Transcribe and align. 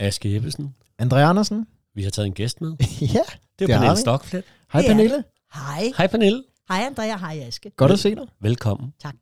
Aske 0.00 0.36
Ebbesen. 0.36 0.74
André 1.02 1.16
Andersen. 1.16 1.66
Vi 1.94 2.02
har 2.02 2.10
taget 2.10 2.26
en 2.26 2.32
gæst 2.34 2.60
med. 2.60 2.70
ja, 2.78 2.78
Det 2.78 3.10
er 3.10 3.22
Det 3.58 3.70
har 3.70 3.78
Pernille 3.80 3.96
vi. 3.96 4.00
Stokflet. 4.00 4.44
hej 4.72 4.82
er 4.82 4.86
Pernille. 4.88 5.24
Hej. 5.54 5.92
Hej 5.96 6.06
Pernille. 6.06 6.42
Hej 6.70 6.86
Andrea, 6.86 7.16
hej 7.16 7.38
Aske. 7.46 7.70
Godt 7.76 7.92
at 7.92 7.98
se 7.98 8.14
dig. 8.14 8.26
Velkommen. 8.40 8.92
Tak. 9.02 9.14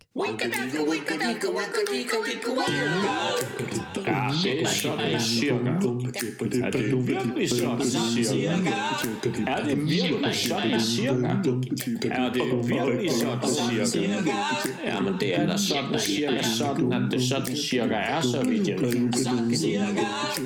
Ja, 14.85 15.01
men 15.01 15.15
det 15.21 15.38
er 15.38 15.46
da 15.46 15.56
sådan 15.56 16.01
cirka 16.01 16.42
sådan, 16.42 16.92
at 16.92 17.02
det 17.10 17.23
sådan 17.23 17.56
cirka 17.56 17.95
er, 17.95 18.20
så 18.20 18.45
vidt 18.48 18.69
jeg 18.69 18.80
ved. 18.80 18.92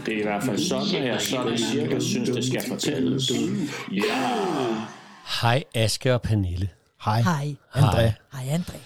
Det 0.07 0.15
er 0.15 0.19
i 0.19 0.23
hvert 0.23 0.45
fald 0.45 0.59
sådan, 0.59 1.03
at 1.03 1.09
jeg 1.09 1.21
sådan 1.21 1.59
cirka 1.59 2.01
synes, 2.01 2.31
det 2.31 2.45
skal 2.45 2.63
fortælles. 2.69 3.33
Ja. 3.93 4.03
Hej 5.43 5.65
Aske 5.75 6.15
og 6.15 6.23
Pernille. 6.23 6.69
Hej. 7.05 7.23
Hej. 7.23 7.57
André. 7.75 8.13
Hej 8.33 8.59
André. 8.59 8.77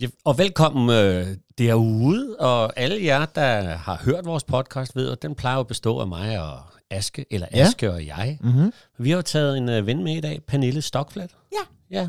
Ja, 0.00 0.06
og 0.24 0.38
velkommen 0.38 0.90
øh, 0.90 1.26
derude, 1.58 2.36
og 2.38 2.72
alle 2.78 3.04
jer, 3.04 3.26
der 3.26 3.60
har 3.76 4.00
hørt 4.04 4.24
vores 4.24 4.44
podcast, 4.44 4.96
ved, 4.96 5.10
at 5.10 5.22
den 5.22 5.34
plejer 5.34 5.58
at 5.58 5.66
bestå 5.66 5.98
af 6.00 6.06
mig 6.06 6.40
og 6.40 6.60
Aske, 6.90 7.26
eller 7.30 7.46
Ja. 7.54 7.58
Aske 7.60 7.92
og 7.92 8.06
jeg. 8.06 8.38
Mm-hmm. 8.40 8.72
Vi 8.98 9.10
har 9.10 9.16
jo 9.16 9.22
taget 9.22 9.56
en 9.58 9.68
øh, 9.68 9.86
ven 9.86 10.04
med 10.04 10.16
i 10.16 10.20
dag, 10.20 10.40
Pernille 10.46 10.82
Stokflet. 10.82 11.30
Ja. 11.52 11.96
Ja, 11.98 12.08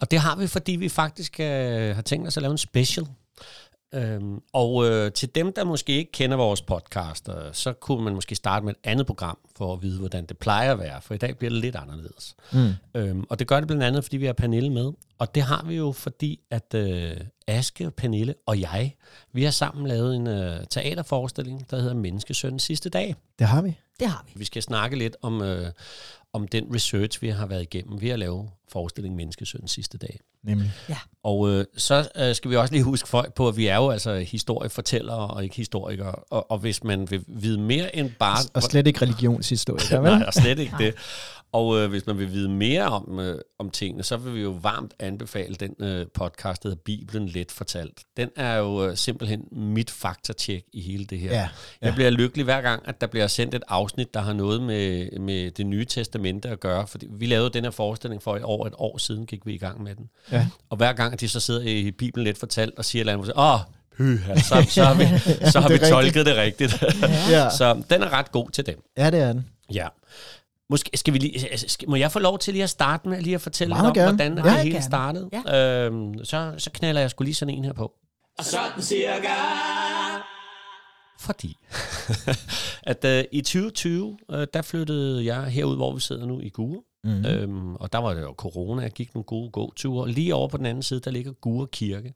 og 0.00 0.10
det 0.10 0.18
har 0.18 0.36
vi, 0.36 0.46
fordi 0.46 0.72
vi 0.72 0.88
faktisk 0.88 1.40
øh, 1.40 1.94
har 1.94 2.02
tænkt 2.02 2.28
os 2.28 2.36
at 2.36 2.42
lave 2.42 2.52
en 2.52 2.58
special. 2.58 3.06
Øhm, 3.94 4.42
og 4.52 4.88
øh, 4.88 5.12
til 5.12 5.34
dem, 5.34 5.52
der 5.52 5.64
måske 5.64 5.92
ikke 5.92 6.12
kender 6.12 6.36
vores 6.36 6.62
podcast, 6.62 7.28
øh, 7.28 7.34
så 7.52 7.72
kunne 7.72 8.04
man 8.04 8.14
måske 8.14 8.34
starte 8.34 8.64
med 8.64 8.72
et 8.72 8.78
andet 8.84 9.06
program, 9.06 9.38
for 9.56 9.72
at 9.72 9.82
vide, 9.82 9.98
hvordan 9.98 10.26
det 10.26 10.38
plejer 10.38 10.72
at 10.72 10.78
være, 10.78 11.02
for 11.02 11.14
i 11.14 11.16
dag 11.16 11.38
bliver 11.38 11.50
det 11.50 11.60
lidt 11.60 11.76
anderledes. 11.76 12.36
Mm. 12.52 12.70
Øhm, 12.94 13.24
og 13.30 13.38
det 13.38 13.46
gør 13.46 13.60
det 13.60 13.66
blandt 13.66 13.82
andet, 13.82 14.04
fordi 14.04 14.16
vi 14.16 14.26
har 14.26 14.32
Pernille 14.32 14.70
med. 14.70 14.92
Og 15.18 15.34
det 15.34 15.42
har 15.42 15.64
vi 15.66 15.76
jo, 15.76 15.92
fordi 15.92 16.40
at 16.50 16.74
øh, 16.74 17.16
Aske, 17.46 17.90
Pernille 17.90 18.34
og 18.46 18.60
jeg, 18.60 18.96
vi 19.32 19.44
har 19.44 19.50
sammen 19.50 19.86
lavet 19.86 20.16
en 20.16 20.26
øh, 20.26 20.64
teaterforestilling, 20.70 21.70
der 21.70 21.76
hedder 21.76 21.94
Menneskesøndens 21.94 22.62
sidste 22.62 22.88
dag. 22.88 23.14
Det 23.38 23.46
har 23.46 23.62
vi. 23.62 23.78
Det 24.00 24.08
har 24.08 24.24
vi. 24.26 24.32
Vi 24.36 24.44
skal 24.44 24.62
snakke 24.62 24.98
lidt 24.98 25.16
om, 25.22 25.42
øh, 25.42 25.70
om 26.32 26.48
den 26.48 26.74
research, 26.74 27.22
vi 27.22 27.28
har 27.28 27.46
været 27.46 27.62
igennem 27.62 28.00
ved 28.00 28.10
at 28.10 28.18
lave 28.18 28.50
forestillingen 28.72 29.16
Menneskesøndens 29.16 29.70
sidste 29.70 29.98
dag. 29.98 30.20
Nemlig. 30.44 30.72
Og 31.22 31.50
øh, 31.50 31.64
så 31.76 32.08
øh, 32.16 32.34
skal 32.34 32.50
vi 32.50 32.56
også 32.56 32.74
lige 32.74 32.84
huske 32.84 33.08
folk 33.08 33.34
på, 33.34 33.48
at 33.48 33.56
vi 33.56 33.66
er 33.66 33.76
jo 33.76 33.90
altså 33.90 34.18
historiefortællere 34.18 35.26
og 35.26 35.44
ikke 35.44 35.56
historikere. 35.56 36.14
Og, 36.14 36.50
og 36.50 36.58
hvis 36.58 36.84
man 36.84 37.10
vil 37.10 37.24
vide 37.26 37.60
mere 37.60 37.96
end 37.96 38.10
bare... 38.18 38.38
Og 38.54 38.62
slet 38.62 38.86
ikke 38.86 39.02
religionshistorie. 39.02 40.02
vel? 40.02 40.12
Nej, 40.12 40.22
og 40.26 40.34
slet 40.34 40.58
ikke 40.58 40.74
det. 40.84 40.94
Og 41.52 41.78
øh, 41.78 41.90
hvis 41.90 42.06
man 42.06 42.18
vil 42.18 42.32
vide 42.32 42.48
mere 42.48 42.84
om, 42.84 43.18
øh, 43.18 43.38
om 43.58 43.70
tingene, 43.70 44.02
så 44.02 44.16
vil 44.16 44.34
vi 44.34 44.40
jo 44.40 44.50
varmt 44.50 44.94
anbefale 44.98 45.54
den 45.54 45.74
øh, 45.78 46.06
podcast, 46.14 46.62
der 46.62 46.68
hedder 46.68 46.82
Bibelen 46.84 47.28
Let 47.28 47.52
Fortalt. 47.52 48.02
Den 48.16 48.28
er 48.36 48.56
jo 48.56 48.86
øh, 48.86 48.96
simpelthen 48.96 49.44
mit 49.52 49.90
faktatjek 49.90 50.64
i 50.72 50.80
hele 50.80 51.04
det 51.04 51.18
her. 51.18 51.32
Ja, 51.32 51.48
Jeg 51.82 51.94
bliver 51.94 52.10
lykkelig 52.10 52.44
hver 52.44 52.60
gang, 52.60 52.82
at 52.88 53.00
der 53.00 53.06
bliver 53.06 53.26
sendt 53.26 53.54
et 53.54 53.62
afsnit, 53.68 54.14
der 54.14 54.20
har 54.20 54.32
noget 54.32 54.62
med, 54.62 55.18
med 55.18 55.50
det 55.50 55.66
nye 55.66 55.84
testamente 55.84 56.48
at 56.48 56.60
gøre. 56.60 56.86
Fordi 56.86 57.06
vi 57.10 57.26
lavede 57.26 57.50
den 57.50 57.64
her 57.64 57.70
forestilling 57.70 58.22
for 58.22 58.36
et 58.36 58.44
år, 58.44 58.57
et 58.66 58.74
år 58.78 58.98
siden 58.98 59.26
gik 59.26 59.46
vi 59.46 59.54
i 59.54 59.58
gang 59.58 59.82
med 59.82 59.94
den. 59.94 60.08
Ja. 60.32 60.46
Og 60.70 60.76
hver 60.76 60.92
gang 60.92 61.12
at 61.12 61.20
de 61.20 61.28
så 61.28 61.40
sidder 61.40 61.60
i 61.62 61.90
Bibelen 61.90 62.24
Let 62.24 62.38
Fortalt 62.38 62.74
og 62.78 62.84
siger 62.84 63.00
et 63.04 63.10
eller 63.10 63.12
andet, 63.22 63.32
åh, 63.36 63.58
pyha, 63.96 64.36
så, 64.38 64.66
så 64.70 64.84
har 64.84 64.94
vi, 64.94 65.04
så 65.50 65.60
har 65.60 65.68
Det 65.68 65.80
vi 65.80 65.86
tolket 65.86 66.26
det 66.26 66.36
rigtigt. 66.36 66.82
Ja. 67.30 67.50
så 67.58 67.82
den 67.90 68.02
er 68.02 68.12
ret 68.12 68.32
god 68.32 68.50
til 68.50 68.66
dem. 68.66 68.82
ja, 68.96 69.10
det 69.10 69.20
er 69.20 69.32
den. 69.32 69.46
Ja. 69.72 69.88
Måske 70.70 70.90
skal 70.98 71.14
vi 71.14 71.18
lige, 71.18 71.50
altså, 71.50 71.66
skal, 71.68 71.88
må 71.88 71.96
jeg 71.96 72.12
få 72.12 72.18
lov 72.18 72.38
til 72.38 72.54
lige 72.54 72.62
at 72.62 72.70
starte 72.70 73.08
med 73.08 73.20
lige 73.22 73.34
at 73.34 73.40
fortælle 73.40 73.74
Meget 73.74 73.96
lidt 73.96 74.04
om, 74.04 74.16
gerne. 74.18 74.34
hvordan 74.34 74.46
Ja. 74.46 74.52
det 74.54 74.62
hele 74.62 74.70
gerne. 74.74 74.84
startede? 74.84 75.30
Ja. 75.46 75.84
Øhm, 75.84 76.24
så, 76.24 76.54
så 76.58 76.70
knalder 76.70 77.00
jeg 77.00 77.10
skulle 77.10 77.26
lige 77.26 77.34
sådan 77.34 77.54
en 77.54 77.64
her 77.64 77.72
på. 77.72 77.92
Og 78.38 78.44
sådan 78.44 78.82
cirka. 78.82 79.28
Fordi 81.20 81.56
at 82.82 83.04
øh, 83.04 83.24
i 83.32 83.40
2020, 83.40 84.18
øh, 84.30 84.46
der 84.54 84.62
flyttede 84.62 85.24
jeg 85.24 85.44
herud, 85.44 85.76
hvor 85.76 85.92
vi 85.94 86.00
sidder 86.00 86.26
nu 86.26 86.40
i 86.40 86.48
Gure. 86.48 86.82
Mm. 87.04 87.26
Øhm, 87.26 87.74
og 87.76 87.92
der 87.92 87.98
var 87.98 88.14
det 88.14 88.22
jo 88.22 88.34
corona, 88.36 88.82
jeg 88.82 88.90
gik 88.90 89.14
nogle 89.14 89.24
gode 89.24 89.50
gåture. 89.50 90.10
Lige 90.10 90.34
over 90.34 90.48
på 90.48 90.56
den 90.56 90.66
anden 90.66 90.82
side, 90.82 91.00
der 91.00 91.10
ligger 91.10 91.32
Gure 91.32 91.66
Kirke. 91.72 92.14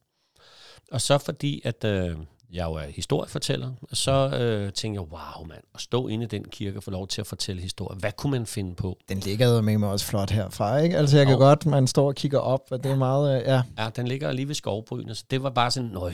Og 0.93 1.01
så 1.01 1.19
fordi, 1.19 1.63
at 1.65 1.85
øh, 1.85 2.17
jeg 2.53 2.65
jo 2.65 2.73
er 2.73 2.87
historiefortæller, 2.87 3.73
så 3.93 4.11
øh, 4.13 4.73
tænkte 4.73 5.01
jeg, 5.03 5.13
wow 5.13 5.47
mand, 5.47 5.63
at 5.75 5.81
stå 5.81 6.09
inde 6.09 6.25
i 6.25 6.29
den 6.29 6.45
kirke 6.45 6.79
og 6.79 6.83
få 6.83 6.91
lov 6.91 7.09
til 7.09 7.21
at 7.21 7.27
fortælle 7.27 7.63
historie. 7.63 7.99
Hvad 7.99 8.13
kunne 8.13 8.31
man 8.31 8.47
finde 8.47 8.75
på? 8.75 8.99
Den 9.09 9.19
ligger 9.19 9.49
jo 9.49 9.61
med 9.61 9.79
mig 9.79 9.89
også 9.89 10.07
flot 10.07 10.31
herfra, 10.31 10.79
ikke? 10.79 10.97
Altså, 10.99 11.17
jeg 11.17 11.27
kan 11.27 11.33
Jo. 11.35 11.39
godt, 11.39 11.67
man 11.67 11.87
står 11.87 12.07
og 12.07 12.15
kigger 12.15 12.39
op, 12.39 12.61
og 12.71 12.85
det 12.85 12.93
er 12.93 12.97
meget, 12.97 13.41
øh, 13.41 13.47
ja. 13.47 13.63
Ja, 13.79 13.91
den 13.97 14.09
ligger 14.09 14.33
lige 14.33 14.49
ved 14.49 14.55
skovbrynene, 14.55 15.15
så 15.15 15.25
det 15.31 15.43
var 15.43 15.51
bare 15.51 15.71
sådan, 15.71 15.91
nøj. 15.91 16.13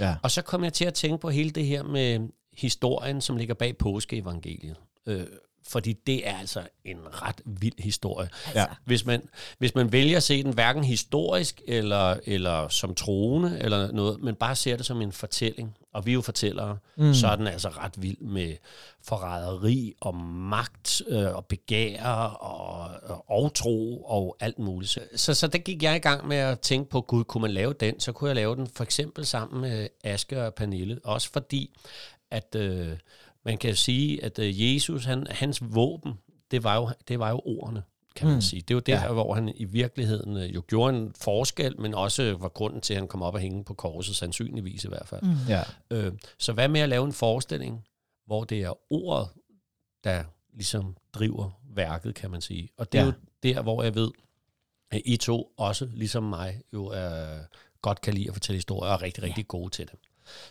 Ja. 0.00 0.16
Og 0.22 0.30
så 0.30 0.42
kom 0.42 0.64
jeg 0.64 0.72
til 0.72 0.84
at 0.84 0.94
tænke 0.94 1.18
på 1.20 1.30
hele 1.30 1.50
det 1.50 1.66
her 1.66 1.82
med 1.82 2.28
historien, 2.58 3.20
som 3.20 3.36
ligger 3.36 3.54
bag 3.54 3.76
påskeevangeliet. 3.76 4.76
Øh, 5.06 5.26
fordi 5.68 5.92
det 5.92 6.28
er 6.28 6.38
altså 6.38 6.62
en 6.84 6.98
ret 7.22 7.40
vild 7.44 7.82
historie. 7.82 8.28
Ja. 8.54 8.66
Hvis 8.84 9.06
man, 9.06 9.28
hvis 9.58 9.74
man 9.74 9.92
vælger 9.92 10.16
at 10.16 10.22
se 10.22 10.42
den 10.42 10.54
hverken 10.54 10.84
historisk 10.84 11.62
eller, 11.66 12.16
eller 12.26 12.68
som 12.68 12.94
troende 12.94 13.58
eller 13.60 13.92
noget, 13.92 14.20
men 14.20 14.34
bare 14.34 14.56
ser 14.56 14.76
det 14.76 14.86
som 14.86 15.02
en 15.02 15.12
fortælling, 15.12 15.76
og 15.92 16.06
vi 16.06 16.10
er 16.10 16.14
jo 16.14 16.20
fortællere, 16.20 16.78
mm. 16.96 17.14
så 17.14 17.26
er 17.26 17.36
den 17.36 17.46
altså 17.46 17.68
ret 17.68 18.02
vild 18.02 18.20
med 18.20 18.54
forræderi 19.02 19.94
og 20.00 20.14
magt 20.14 21.02
øh, 21.08 21.34
og 21.34 21.46
begær 21.46 22.04
og, 22.04 22.90
og, 23.10 23.24
og 23.30 23.54
tro 23.54 24.04
og 24.04 24.36
alt 24.40 24.58
muligt. 24.58 24.90
Så, 24.90 25.00
så, 25.16 25.34
så 25.34 25.46
der 25.46 25.58
gik 25.58 25.82
jeg 25.82 25.96
i 25.96 25.98
gang 25.98 26.28
med 26.28 26.36
at 26.36 26.60
tænke 26.60 26.90
på, 26.90 27.00
gud, 27.00 27.24
kunne 27.24 27.42
man 27.42 27.50
lave 27.50 27.72
den? 27.72 28.00
Så 28.00 28.12
kunne 28.12 28.28
jeg 28.28 28.36
lave 28.36 28.56
den 28.56 28.66
for 28.66 28.84
eksempel 28.84 29.26
sammen 29.26 29.60
med 29.60 29.88
Aske 30.04 30.46
og 30.46 30.54
Pernille, 30.54 31.00
også 31.04 31.30
fordi, 31.32 31.70
at 32.30 32.54
øh, 32.54 32.92
man 33.44 33.58
kan 33.58 33.76
sige, 33.76 34.24
at 34.24 34.38
øh, 34.38 34.74
Jesus, 34.74 35.04
han, 35.04 35.26
hans 35.30 35.62
våben, 35.74 36.12
det 36.50 36.64
var 36.64 36.76
jo, 36.76 36.90
det 37.08 37.18
var 37.18 37.30
jo 37.30 37.40
ordene 37.44 37.82
kan 38.16 38.26
man 38.26 38.34
Mm. 38.36 38.40
sige. 38.40 38.62
Det 38.68 38.76
var 38.76 38.80
der, 38.82 38.94
Ja. 39.00 39.06
ja. 39.06 39.12
hvor 39.12 39.34
han 39.34 39.52
i 39.56 39.64
virkeligheden 39.64 40.36
øh, 40.36 40.54
jo 40.54 40.62
gjorde 40.68 40.96
en 40.96 41.12
forskel, 41.20 41.80
men 41.80 41.94
også 41.94 42.36
var 42.40 42.48
grunden 42.48 42.80
til, 42.80 42.94
at 42.94 43.00
han 43.00 43.08
kom 43.08 43.22
op 43.22 43.34
og 43.34 43.40
hænge 43.40 43.64
på 43.64 43.74
korset, 43.74 44.16
sandsynligvis 44.16 44.84
i 44.84 44.88
hvert 44.88 45.08
fald. 45.08 45.22
Mm. 45.22 45.30
ja. 45.48 45.62
Øh, 45.90 46.12
så 46.38 46.52
hvad 46.52 46.68
med 46.68 46.80
at 46.80 46.88
lave 46.88 47.04
en 47.06 47.12
forestilling, 47.12 47.84
hvor 48.26 48.44
det 48.44 48.62
er 48.62 48.92
ordet, 48.92 49.28
der 50.04 50.24
ligesom 50.54 50.96
driver 51.12 51.50
værket, 51.74 52.14
kan 52.14 52.30
man 52.30 52.40
sige. 52.40 52.68
Og 52.78 52.92
det 52.92 52.98
er 52.98 53.02
Ja. 53.04 53.08
jo 53.08 53.12
der, 53.42 53.62
hvor 53.62 53.82
jeg 53.82 53.94
ved, 53.94 54.10
at 54.90 55.02
I 55.04 55.16
to 55.16 55.52
også, 55.56 55.88
ligesom 55.94 56.22
mig, 56.22 56.60
jo 56.72 56.86
er, 56.86 57.38
godt 57.82 58.00
kan 58.00 58.14
lide 58.14 58.28
at 58.28 58.34
fortælle 58.34 58.56
historier 58.56 58.90
og 58.92 58.94
er 58.98 59.02
rigtig, 59.02 59.22
rigtig 59.22 59.48
gode 59.48 59.70
til 59.70 59.86
det. 59.86 59.94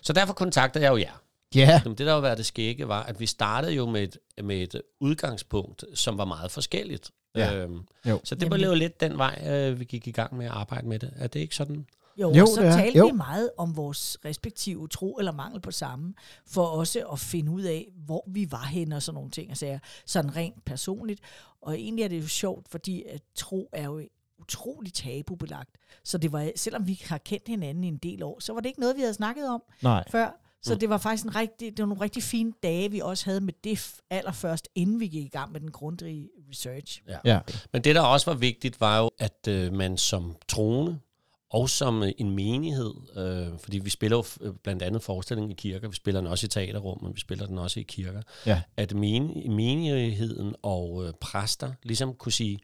Så 0.02 0.12
derfor 0.12 0.32
kontaktede 0.34 0.84
jeg 0.84 0.90
jo 0.92 0.96
jer. 0.96 1.20
Ja, 1.54 1.80
Jamen, 1.84 1.98
det, 1.98 2.06
der 2.06 2.12
var 2.12 2.34
det 2.34 2.46
skægge, 2.46 2.88
var, 2.88 3.02
at 3.02 3.20
vi 3.20 3.26
startede 3.26 3.72
jo 3.72 3.90
med 3.90 4.02
et, 4.02 4.18
med 4.44 4.56
et 4.62 4.82
udgangspunkt, 5.00 5.84
som 5.94 6.18
var 6.18 6.24
meget 6.24 6.50
forskelligt. 6.50 7.10
Ja. 7.34 7.54
Øhm, 7.54 7.80
Jo. 8.06 8.20
Så 8.24 8.34
det 8.34 8.50
var 8.50 8.56
jo 8.58 8.74
lidt 8.74 9.00
den 9.00 9.18
vej, 9.18 9.42
øh, 9.46 9.80
vi 9.80 9.84
gik 9.84 10.06
i 10.06 10.10
gang 10.10 10.36
med 10.36 10.46
at 10.46 10.52
arbejde 10.52 10.86
med 10.88 10.98
det. 10.98 11.12
Er 11.16 11.26
det 11.26 11.40
ikke 11.40 11.56
sådan? 11.56 11.86
Jo, 12.16 12.32
Jo, 12.34 12.46
så 12.46 12.60
det 12.60 12.68
er. 12.68 12.72
talte 12.76 12.98
Jo. 12.98 13.06
vi 13.06 13.12
meget 13.12 13.50
om 13.58 13.76
vores 13.76 14.16
respektive 14.24 14.88
tro 14.88 15.14
eller 15.16 15.32
mangel 15.32 15.60
på 15.60 15.70
samme, 15.70 16.14
for 16.46 16.66
også 16.66 17.06
at 17.12 17.18
finde 17.18 17.52
ud 17.52 17.62
af, 17.62 17.88
hvor 18.06 18.24
vi 18.28 18.46
var 18.50 18.64
henne 18.64 18.96
og 18.96 19.02
sådan 19.02 19.14
nogle 19.14 19.30
ting 19.30 19.56
sager, 19.56 19.78
sådan 20.06 20.36
rent 20.36 20.64
personligt. 20.64 21.20
Og 21.62 21.74
egentlig 21.78 22.02
er 22.04 22.08
det 22.08 22.22
jo 22.22 22.28
sjovt, 22.28 22.68
fordi 22.70 23.02
at 23.08 23.22
tro 23.34 23.68
er 23.72 23.84
jo 23.84 24.00
utroligt 24.38 24.94
tabubelagt. 24.94 25.70
Så 26.04 26.18
det 26.18 26.32
var, 26.32 26.50
selvom 26.56 26.86
vi 26.86 27.02
har 27.04 27.18
kendt 27.18 27.48
hinanden 27.48 27.84
i 27.84 27.88
en 27.88 27.96
del 27.96 28.22
år, 28.22 28.40
så 28.40 28.52
var 28.52 28.60
det 28.60 28.66
ikke 28.68 28.80
noget, 28.80 28.96
vi 28.96 29.00
havde 29.00 29.14
snakket 29.14 29.48
om 29.48 29.62
nej. 29.82 30.04
før. 30.10 30.40
Så 30.64 30.74
det 30.74 30.88
var 30.88 30.98
faktisk 30.98 31.24
en 31.24 31.36
rigtig, 31.36 31.76
det 31.76 31.82
var 31.82 31.86
nogle 31.88 32.02
rigtig 32.02 32.22
fine 32.22 32.52
dage, 32.62 32.90
vi 32.90 33.00
også 33.00 33.24
havde 33.24 33.40
med 33.40 33.52
det 33.64 33.94
allerførst, 34.10 34.68
inden 34.74 35.00
vi 35.00 35.06
gik 35.06 35.24
i 35.24 35.28
gang 35.28 35.52
med 35.52 35.60
den 35.60 35.70
grundige 35.70 36.28
research. 36.50 37.02
Ja. 37.24 37.40
Men 37.72 37.84
det, 37.84 37.94
der 37.94 38.00
også 38.00 38.30
var 38.30 38.38
vigtigt, 38.38 38.80
var 38.80 38.98
jo, 39.00 39.10
at 39.18 39.48
øh, 39.48 39.72
man 39.72 39.96
som 39.96 40.36
troende 40.48 40.98
og 41.50 41.70
som 41.70 42.02
øh, 42.02 42.12
en 42.18 42.30
menighed, 42.30 42.94
øh, 43.16 43.58
fordi 43.58 43.78
vi 43.78 43.90
spiller 43.90 44.16
jo 44.16 44.22
f- 44.22 44.36
øh, 44.40 44.54
blandt 44.62 44.82
andet 44.82 45.02
forestilling 45.02 45.50
i 45.50 45.54
kirker, 45.54 45.88
vi 45.88 45.94
spiller 45.96 46.20
den 46.20 46.30
også 46.30 46.46
i 46.46 46.48
teaterrum, 46.48 46.98
men 47.02 47.14
vi 47.14 47.20
spiller 47.20 47.46
den 47.46 47.58
også 47.58 47.80
i 47.80 47.82
kirker, 47.82 48.22
Ja. 48.46 48.62
at 48.76 48.94
men, 48.94 49.54
menigheden 49.56 50.54
og 50.62 51.04
øh, 51.06 51.12
præster 51.20 51.72
ligesom 51.82 52.14
kunne 52.14 52.32
sige, 52.32 52.58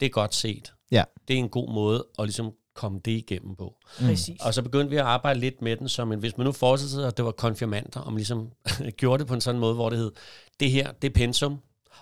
det 0.00 0.06
er 0.06 0.10
godt 0.10 0.34
set. 0.34 0.72
Ja. 0.90 1.04
Det 1.28 1.34
er 1.34 1.38
en 1.38 1.48
god 1.48 1.72
måde 1.72 2.06
at 2.18 2.24
ligesom 2.24 2.52
komme 2.74 3.00
det 3.04 3.12
igennem 3.12 3.56
på. 3.56 3.74
Mm. 4.00 4.06
Præcis. 4.06 4.40
Og 4.40 4.54
så 4.54 4.62
begyndte 4.62 4.90
vi 4.90 4.96
at 4.96 5.04
arbejde 5.04 5.40
lidt 5.40 5.62
med 5.62 5.76
den, 5.76 5.88
som 5.88 6.12
en, 6.12 6.18
hvis 6.18 6.36
man 6.36 6.44
nu 6.44 6.52
forestiller 6.52 7.02
sig, 7.02 7.08
at 7.08 7.16
det 7.16 7.24
var 7.24 7.30
konfirmander, 7.30 8.00
om 8.00 8.16
ligesom 8.16 8.50
gjorde 8.96 9.18
det 9.20 9.26
på 9.26 9.34
en 9.34 9.40
sådan 9.40 9.60
måde, 9.60 9.74
hvor 9.74 9.90
det 9.90 9.98
hed, 9.98 10.12
det 10.60 10.70
her, 10.70 10.92
det 10.92 11.08
er 11.08 11.14
pensum, 11.14 11.58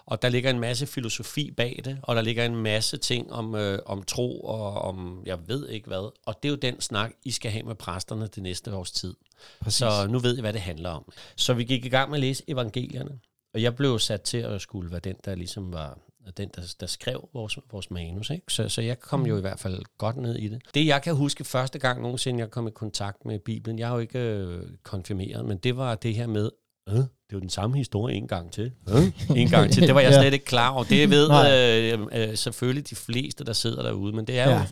og 0.06 0.22
der 0.22 0.28
ligger 0.28 0.50
en 0.50 0.60
masse 0.60 0.86
filosofi 0.86 1.50
bag 1.50 1.80
det, 1.84 1.98
og 2.02 2.16
der 2.16 2.22
ligger 2.22 2.44
en 2.44 2.56
masse 2.56 2.96
ting 2.96 3.32
om, 3.32 3.54
øh, 3.54 3.78
om 3.86 4.02
tro 4.02 4.40
og 4.40 4.72
om, 4.72 5.22
jeg 5.26 5.38
ved 5.48 5.68
ikke 5.68 5.86
hvad. 5.86 6.12
Og 6.26 6.42
det 6.42 6.48
er 6.48 6.50
jo 6.50 6.56
den 6.56 6.80
snak, 6.80 7.10
I 7.24 7.30
skal 7.30 7.50
have 7.50 7.62
med 7.62 7.74
præsterne 7.74 8.26
det 8.26 8.42
næste 8.42 8.74
års 8.74 8.90
tid. 8.90 9.14
Præcis. 9.60 9.78
Så 9.78 10.06
nu 10.10 10.18
ved 10.18 10.38
I, 10.38 10.40
hvad 10.40 10.52
det 10.52 10.60
handler 10.60 10.90
om. 10.90 11.12
Så 11.36 11.54
vi 11.54 11.64
gik 11.64 11.84
i 11.84 11.88
gang 11.88 12.10
med 12.10 12.18
at 12.18 12.20
læse 12.20 12.42
evangelierne. 12.48 13.18
og 13.54 13.62
jeg 13.62 13.76
blev 13.76 13.98
sat 13.98 14.22
til 14.22 14.38
at 14.38 14.60
skulle 14.60 14.90
være 14.90 15.00
den, 15.00 15.16
der 15.24 15.34
ligesom 15.34 15.72
var 15.72 15.98
den, 16.36 16.50
der, 16.56 16.74
der 16.80 16.86
skrev 16.86 17.28
vores, 17.32 17.58
vores 17.72 17.90
manus. 17.90 18.30
Ikke? 18.30 18.44
Så, 18.48 18.68
så 18.68 18.82
jeg 18.82 19.00
kom 19.00 19.26
jo 19.26 19.38
i 19.38 19.40
hvert 19.40 19.58
fald 19.60 19.82
godt 19.98 20.16
ned 20.16 20.36
i 20.36 20.48
det. 20.48 20.62
Det, 20.74 20.86
jeg 20.86 21.02
kan 21.02 21.14
huske 21.14 21.44
første 21.44 21.78
gang 21.78 22.02
nogensinde, 22.02 22.40
jeg 22.40 22.50
kom 22.50 22.66
i 22.66 22.70
kontakt 22.70 23.24
med 23.24 23.38
Bibelen, 23.38 23.78
jeg 23.78 23.88
er 23.88 23.92
jo 23.92 23.98
ikke 23.98 24.18
øh, 24.18 24.68
konfirmeret, 24.82 25.44
men 25.44 25.58
det 25.58 25.76
var 25.76 25.94
det 25.94 26.14
her 26.14 26.26
med, 26.26 26.50
øh, 26.88 26.94
det 27.32 27.36
er 27.36 27.40
jo 27.40 27.42
den 27.42 27.50
samme 27.50 27.76
historie 27.76 28.14
en 28.16 28.28
gang 28.28 28.52
til. 28.52 28.72
Øh, 28.88 29.36
en 29.36 29.48
gang 29.48 29.72
til. 29.72 29.82
Det 29.86 29.94
var 29.94 30.00
jeg 30.00 30.10
Ja. 30.10 30.20
slet 30.20 30.32
ikke 30.32 30.44
klar 30.44 30.68
over. 30.70 30.84
Det 30.84 31.10
ved 31.10 31.30
øh, 31.30 32.30
øh, 32.30 32.36
selvfølgelig 32.36 32.90
de 32.90 32.94
fleste, 32.96 33.44
der 33.44 33.52
sidder 33.52 33.82
derude, 33.82 34.12
men 34.16 34.24
det 34.26 34.38
er 34.38 34.50
Ja. 34.50 34.56
jo... 34.58 34.64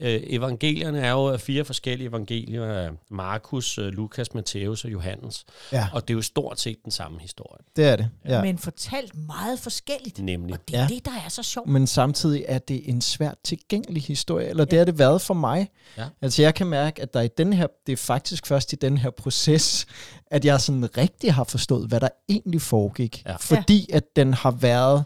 Øh, 0.00 0.20
evangelierne 0.26 1.00
er 1.00 1.10
jo 1.10 1.36
fire 1.36 1.64
forskellige 1.64 2.08
evangelier 2.08 2.90
Markus, 3.10 3.78
øh, 3.78 3.86
Lukas, 3.86 4.34
Matthæus 4.34 4.84
og 4.84 4.92
Johannes. 4.92 5.44
Ja, 5.72 5.88
Og 5.92 6.08
det 6.08 6.14
er 6.14 6.16
jo 6.18 6.22
stort 6.22 6.60
set 6.60 6.76
den 6.84 6.92
samme 6.92 7.20
historie, 7.20 7.58
det 7.76 7.84
er 7.84 7.96
det. 7.96 8.08
Ja. 8.28 8.42
Men 8.42 8.58
fortalt 8.58 9.26
meget 9.26 9.58
forskelligt. 9.58 10.18
nemlig. 10.18 10.54
Og 10.54 10.60
det 10.68 10.76
er 10.76 10.80
Ja. 10.80 10.86
det, 10.88 11.04
der 11.04 11.10
er 11.26 11.28
så 11.28 11.42
sjovt. 11.42 11.68
Men 11.68 11.86
samtidig 11.86 12.44
er 12.48 12.58
det 12.58 12.88
en 12.88 13.00
svært 13.00 13.34
tilgængelig 13.44 14.02
historie, 14.02 14.46
eller 14.48 14.64
det 14.64 14.78
har 14.78 14.84
det 14.84 14.98
været 14.98 15.20
for 15.22 15.34
mig. 15.34 15.68
Ja. 15.98 16.04
Altså 16.22 16.42
jeg 16.42 16.54
kan 16.54 16.66
mærke, 16.66 17.02
at 17.02 17.14
der 17.14 17.20
i 17.20 17.28
den 17.38 17.52
her, 17.52 17.66
det 17.86 17.92
er 17.92 17.96
faktisk 17.96 18.46
først 18.46 18.72
i 18.72 18.76
den 18.76 18.98
her 18.98 19.10
proces, 19.10 19.86
at 20.26 20.44
jeg 20.44 20.60
sådan 20.60 20.96
rigtig 20.98 21.32
har 21.34 21.44
forstået, 21.44 21.90
hvad 21.94 22.00
der 22.00 22.08
egentlig 22.28 22.62
foregik. 22.62 23.22
Ja. 23.26 23.36
Fordi 23.36 23.90
at 23.92 24.16
den 24.16 24.34
har 24.34 24.50
været, 24.50 25.04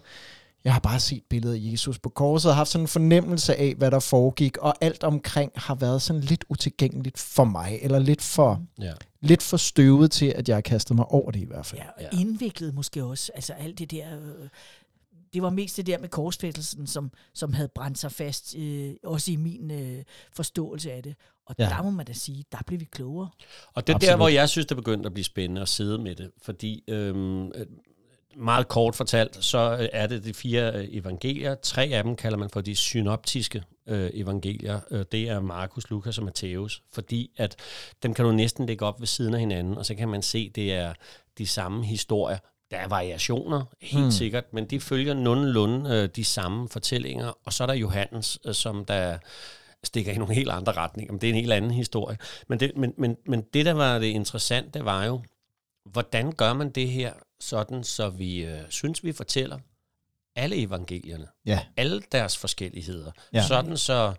jeg 0.65 0.73
har 0.73 0.81
bare 0.81 1.01
set 1.01 1.23
billedet 1.31 1.55
af 1.55 1.59
Jesus 1.73 1.99
på 1.99 2.09
korset, 2.09 2.51
og 2.51 2.57
haft 2.57 2.69
sådan 2.69 2.85
en 2.85 2.89
fornemmelse 2.89 3.57
af, 3.57 3.75
hvad 3.75 3.91
der 3.91 3.99
foregik, 4.01 4.57
og 4.57 4.75
alt 4.81 5.05
omkring 5.05 5.53
har 5.55 5.75
været 5.75 6.03
sådan 6.03 6.23
lidt 6.23 6.45
utilgængeligt 6.49 7.19
for 7.19 7.45
mig, 7.45 7.79
eller 7.83 7.99
lidt 7.99 8.23
for, 8.23 8.63
Ja. 8.81 8.93
lidt 9.21 9.43
for 9.43 9.57
støvet 9.57 10.11
til, 10.11 10.27
at 10.27 10.49
jeg 10.49 10.57
har 10.57 10.61
kastet 10.61 10.97
mig 10.97 11.07
over 11.07 11.31
det 11.31 11.41
i 11.41 11.45
hvert 11.45 11.67
fald. 11.67 11.81
Ja, 11.81 11.89
og 11.89 12.03
Ja. 12.17 12.21
indviklet 12.21 12.75
måske 12.75 13.05
også. 13.05 13.33
Altså 13.35 13.53
alt 13.53 13.79
det 13.79 13.91
der... 13.91 14.07
Øh, 14.17 14.49
det 15.35 15.43
var 15.43 15.51
mest 15.51 15.77
det 15.77 15.87
der 15.87 15.99
med 15.99 16.09
korsfæstelsen, 16.09 16.87
som, 16.87 17.11
som 17.35 17.53
havde 17.53 17.69
brændt 17.69 17.99
sig 17.99 18.13
fast, 18.13 18.55
øh, 18.59 18.95
også 19.05 19.33
i 19.33 19.37
min 19.37 19.71
øh, 19.71 20.05
forståelse 20.33 20.93
af 20.93 21.03
det. 21.03 21.15
Og 21.49 21.55
Ja. 21.59 21.65
der 21.65 21.83
må 21.83 21.91
man 21.91 22.07
da 22.07 22.13
sige, 22.13 22.45
der 22.53 22.59
blev 22.67 22.81
vi 22.81 22.85
klogere. 22.85 23.29
Og 23.75 23.87
det 23.87 23.95
er 23.95 23.99
der, 23.99 24.17
hvor 24.17 24.29
jeg 24.29 24.49
synes, 24.49 24.67
det 24.67 24.77
begyndte 24.77 25.07
at 25.07 25.13
blive 25.13 25.25
spændende 25.25 25.63
at 25.63 25.69
sidde 25.69 25.99
med 25.99 26.15
det. 26.15 26.31
Fordi 26.43 26.85
øhm, 26.89 27.47
øh, 27.47 27.67
meget 28.37 28.69
kort 28.69 28.95
fortalt, 28.97 29.45
så 29.45 29.77
øh, 29.81 29.89
er 29.93 30.07
det 30.07 30.25
de 30.25 30.35
fire 30.35 30.73
øh, 30.75 30.89
evangelier. 30.91 31.55
Tre 31.55 31.83
af 31.83 32.05
dem 32.05 32.17
kalder 32.17 32.39
man 32.39 32.51
for 32.51 32.61
de 32.61 32.77
synoptiske 32.77 33.63
øh, 33.87 34.11
evangelier. 34.15 35.05
Det 35.13 35.29
er 35.29 35.41
Markus, 35.41 35.91
Lukas 35.91 36.19
og 36.19 36.25
Matthæus. 36.25 36.83
Fordi 36.93 37.31
at 37.37 37.57
dem 38.03 38.15
kan 38.15 38.25
du 38.25 38.33
næsten 38.33 38.67
lægge 38.67 38.85
op 38.85 39.01
ved 39.01 39.07
siden 39.07 39.35
af 39.35 39.41
hinanden, 39.41 39.79
og 39.79 39.87
så 39.87 39.95
kan 39.95 40.09
man 40.09 40.23
se, 40.23 40.51
det 40.55 40.73
er 40.73 40.93
de 41.39 41.47
samme 41.47 41.85
historier. 41.87 42.39
Der 42.71 42.77
er 42.77 42.89
variationer, 42.89 43.65
helt 43.81 44.03
hmm. 44.03 44.11
sikkert, 44.11 44.45
men 44.53 44.67
de 44.67 44.81
følger 44.81 45.15
nogenlunde 45.15 45.91
øh, 45.91 46.09
de 46.17 46.25
samme 46.25 46.69
fortællinger. 46.69 47.33
Og 47.45 47.53
så 47.53 47.63
er 47.63 47.67
der 47.67 47.75
Johannes, 47.75 48.39
øh, 48.45 48.55
som 48.55 48.85
der 48.85 49.19
stikker 49.85 50.13
i 50.13 50.17
nogle 50.17 50.35
helt 50.35 50.51
andre 50.51 50.73
retninger. 50.73 51.13
Men 51.13 51.21
det 51.21 51.27
er 51.27 51.33
en 51.33 51.41
helt 51.41 51.53
anden 51.53 51.71
historie. 51.71 52.19
Men 52.49 52.61
det, 52.61 52.73
men, 52.77 52.95
men, 52.99 53.17
men 53.27 53.43
det, 53.55 53.67
der 53.67 53.73
var 53.73 53.99
det 53.99 54.07
interessante, 54.07 54.85
var 54.85 55.05
jo, 55.05 55.23
hvordan 55.85 56.33
gør 56.33 56.53
man 56.53 56.71
det 56.71 56.89
her 56.89 57.13
sådan, 57.41 57.85
så 57.85 58.09
vi 58.11 58.45
øh, 58.45 58.61
synes, 58.69 59.05
vi 59.05 59.13
fortæller 59.13 59.59
alle 60.37 60.57
evangelierne, 60.57 61.27
Ja. 61.47 61.61
alle 61.77 62.03
deres 62.13 62.37
forskelligheder. 62.39 63.13
Ja. 63.33 63.47
Sådan 63.47 63.77
så, 63.77 64.15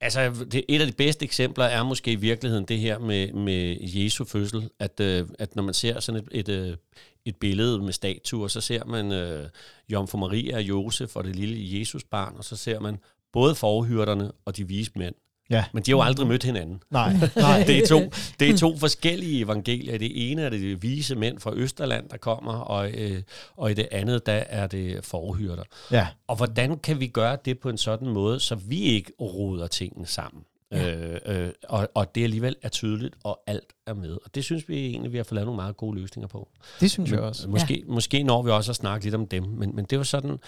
altså 0.00 0.46
det, 0.52 0.64
et 0.68 0.80
af 0.80 0.86
de 0.86 0.92
bedste 0.92 1.24
eksempler 1.24 1.64
er 1.64 1.82
måske 1.82 2.12
i 2.12 2.16
virkeligheden 2.16 2.64
det 2.64 2.78
her 2.78 2.98
med, 2.98 3.32
med 3.32 3.76
Jesu 3.80 4.24
fødsel, 4.24 4.70
at, 4.78 5.00
øh, 5.00 5.28
at 5.38 5.56
når 5.56 5.62
man 5.62 5.74
ser 5.74 6.00
sådan 6.00 6.20
et, 6.20 6.28
et, 6.32 6.48
øh, 6.48 6.76
et 7.24 7.36
billede 7.36 7.78
med 7.82 7.92
statuer, 7.92 8.48
så 8.48 8.60
ser 8.60 8.84
man 8.84 9.12
øh, 9.12 9.48
Jomfru 9.88 10.18
Maria 10.18 10.56
og 10.56 10.62
Josef 10.62 11.16
og 11.16 11.24
det 11.24 11.36
lille 11.36 11.78
Jesusbarn, 11.78 12.34
og 12.36 12.44
så 12.44 12.56
ser 12.56 12.80
man 12.80 12.98
både 13.34 13.54
forhyrderne 13.54 14.32
og 14.44 14.56
de 14.56 14.68
vise 14.68 14.90
mænd. 14.96 15.14
Ja. 15.50 15.64
Men 15.72 15.82
de 15.82 15.90
har 15.90 15.96
jo 15.96 16.02
aldrig 16.02 16.26
mødt 16.26 16.44
hinanden. 16.44 16.82
Nej, 16.90 17.12
nej. 17.36 17.64
Det 17.66 17.78
er 17.78 17.86
to, 17.86 18.00
det 18.40 18.50
er 18.50 18.56
to 18.56 18.76
forskellige 18.76 19.44
evangelier. 19.44 19.98
Det 19.98 20.30
ene 20.30 20.42
er 20.42 20.50
det 20.50 20.60
de 20.60 20.80
vise 20.80 21.14
mænd 21.14 21.40
fra 21.40 21.52
Østerland, 21.54 22.08
der 22.08 22.16
kommer, 22.16 22.52
og, 22.52 22.90
øh, 22.90 23.22
og 23.56 23.70
i 23.70 23.74
det 23.74 23.88
andet, 23.92 24.26
der 24.26 24.32
er 24.32 24.66
det 24.66 25.04
forhyrter. 25.04 25.62
Ja. 25.90 26.06
Og 26.26 26.36
hvordan 26.36 26.78
kan 26.78 27.00
vi 27.00 27.06
gøre 27.06 27.38
det 27.44 27.58
på 27.58 27.68
en 27.68 27.78
sådan 27.78 28.08
måde, 28.08 28.40
så 28.40 28.54
vi 28.54 28.80
ikke 28.80 29.12
roder 29.20 29.66
tingene 29.66 30.06
sammen? 30.06 30.42
Ja. 30.74 31.18
Øh, 31.26 31.46
øh, 31.46 31.52
og, 31.68 31.88
og 31.94 32.14
det 32.14 32.24
alligevel 32.24 32.56
er 32.62 32.68
tydeligt, 32.68 33.14
og 33.24 33.40
alt 33.46 33.72
er 33.86 33.94
med. 33.94 34.10
Og 34.24 34.34
det 34.34 34.44
synes 34.44 34.68
vi 34.68 34.86
egentlig, 34.86 35.12
vi 35.12 35.16
har 35.16 35.24
fået 35.24 35.34
lavet 35.34 35.46
nogle 35.46 35.56
meget 35.56 35.76
gode 35.76 36.00
løsninger 36.00 36.28
på. 36.28 36.48
Det 36.80 36.90
synes 36.90 37.10
jeg 37.10 37.20
også. 37.20 37.48
Måske, 37.48 37.78
ja. 37.78 37.92
måske 37.92 38.22
når 38.22 38.42
vi 38.42 38.50
også 38.50 38.72
at 38.72 38.76
snakke 38.76 39.06
lidt 39.06 39.14
om 39.14 39.26
dem, 39.26 39.42
men, 39.42 39.76
men 39.76 39.84
det 39.84 39.98
var 39.98 40.04
sådan, 40.04 40.38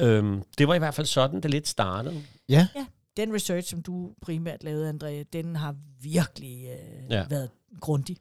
øhm, 0.00 0.42
det 0.58 0.68
var 0.68 0.74
i 0.74 0.78
hvert 0.78 0.94
fald 0.94 1.06
sådan, 1.06 1.40
det 1.40 1.50
lidt 1.50 1.68
startede. 1.68 2.22
Ja, 2.48 2.68
Den 3.16 3.34
research, 3.34 3.70
som 3.70 3.82
du 3.82 4.10
primært 4.22 4.64
lavede, 4.64 4.90
André, 4.90 5.24
den 5.32 5.56
har 5.56 5.74
virkelig 6.02 6.64
øh, 6.64 7.10
Ja. 7.10 7.16
ja. 7.16 7.24
været 7.30 7.50
grundig. 7.80 8.16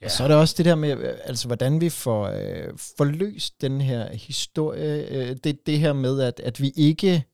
Ja. 0.00 0.06
Og 0.06 0.10
så 0.10 0.24
er 0.24 0.28
det 0.28 0.36
også 0.36 0.54
det 0.58 0.64
der 0.64 0.74
med, 0.74 0.90
øh, 0.98 1.14
altså 1.24 1.46
hvordan 1.46 1.80
vi 1.80 1.88
får, 1.88 2.26
øh, 2.26 2.72
får 2.98 3.04
løst 3.04 3.60
den 3.60 3.80
her 3.80 4.12
historie. 4.12 5.06
Øh, 5.10 5.36
det, 5.44 5.66
det 5.66 5.78
her 5.78 5.92
med, 5.92 6.20
at, 6.20 6.40
at 6.40 6.60
vi 6.60 6.72
ikke... 6.76 7.24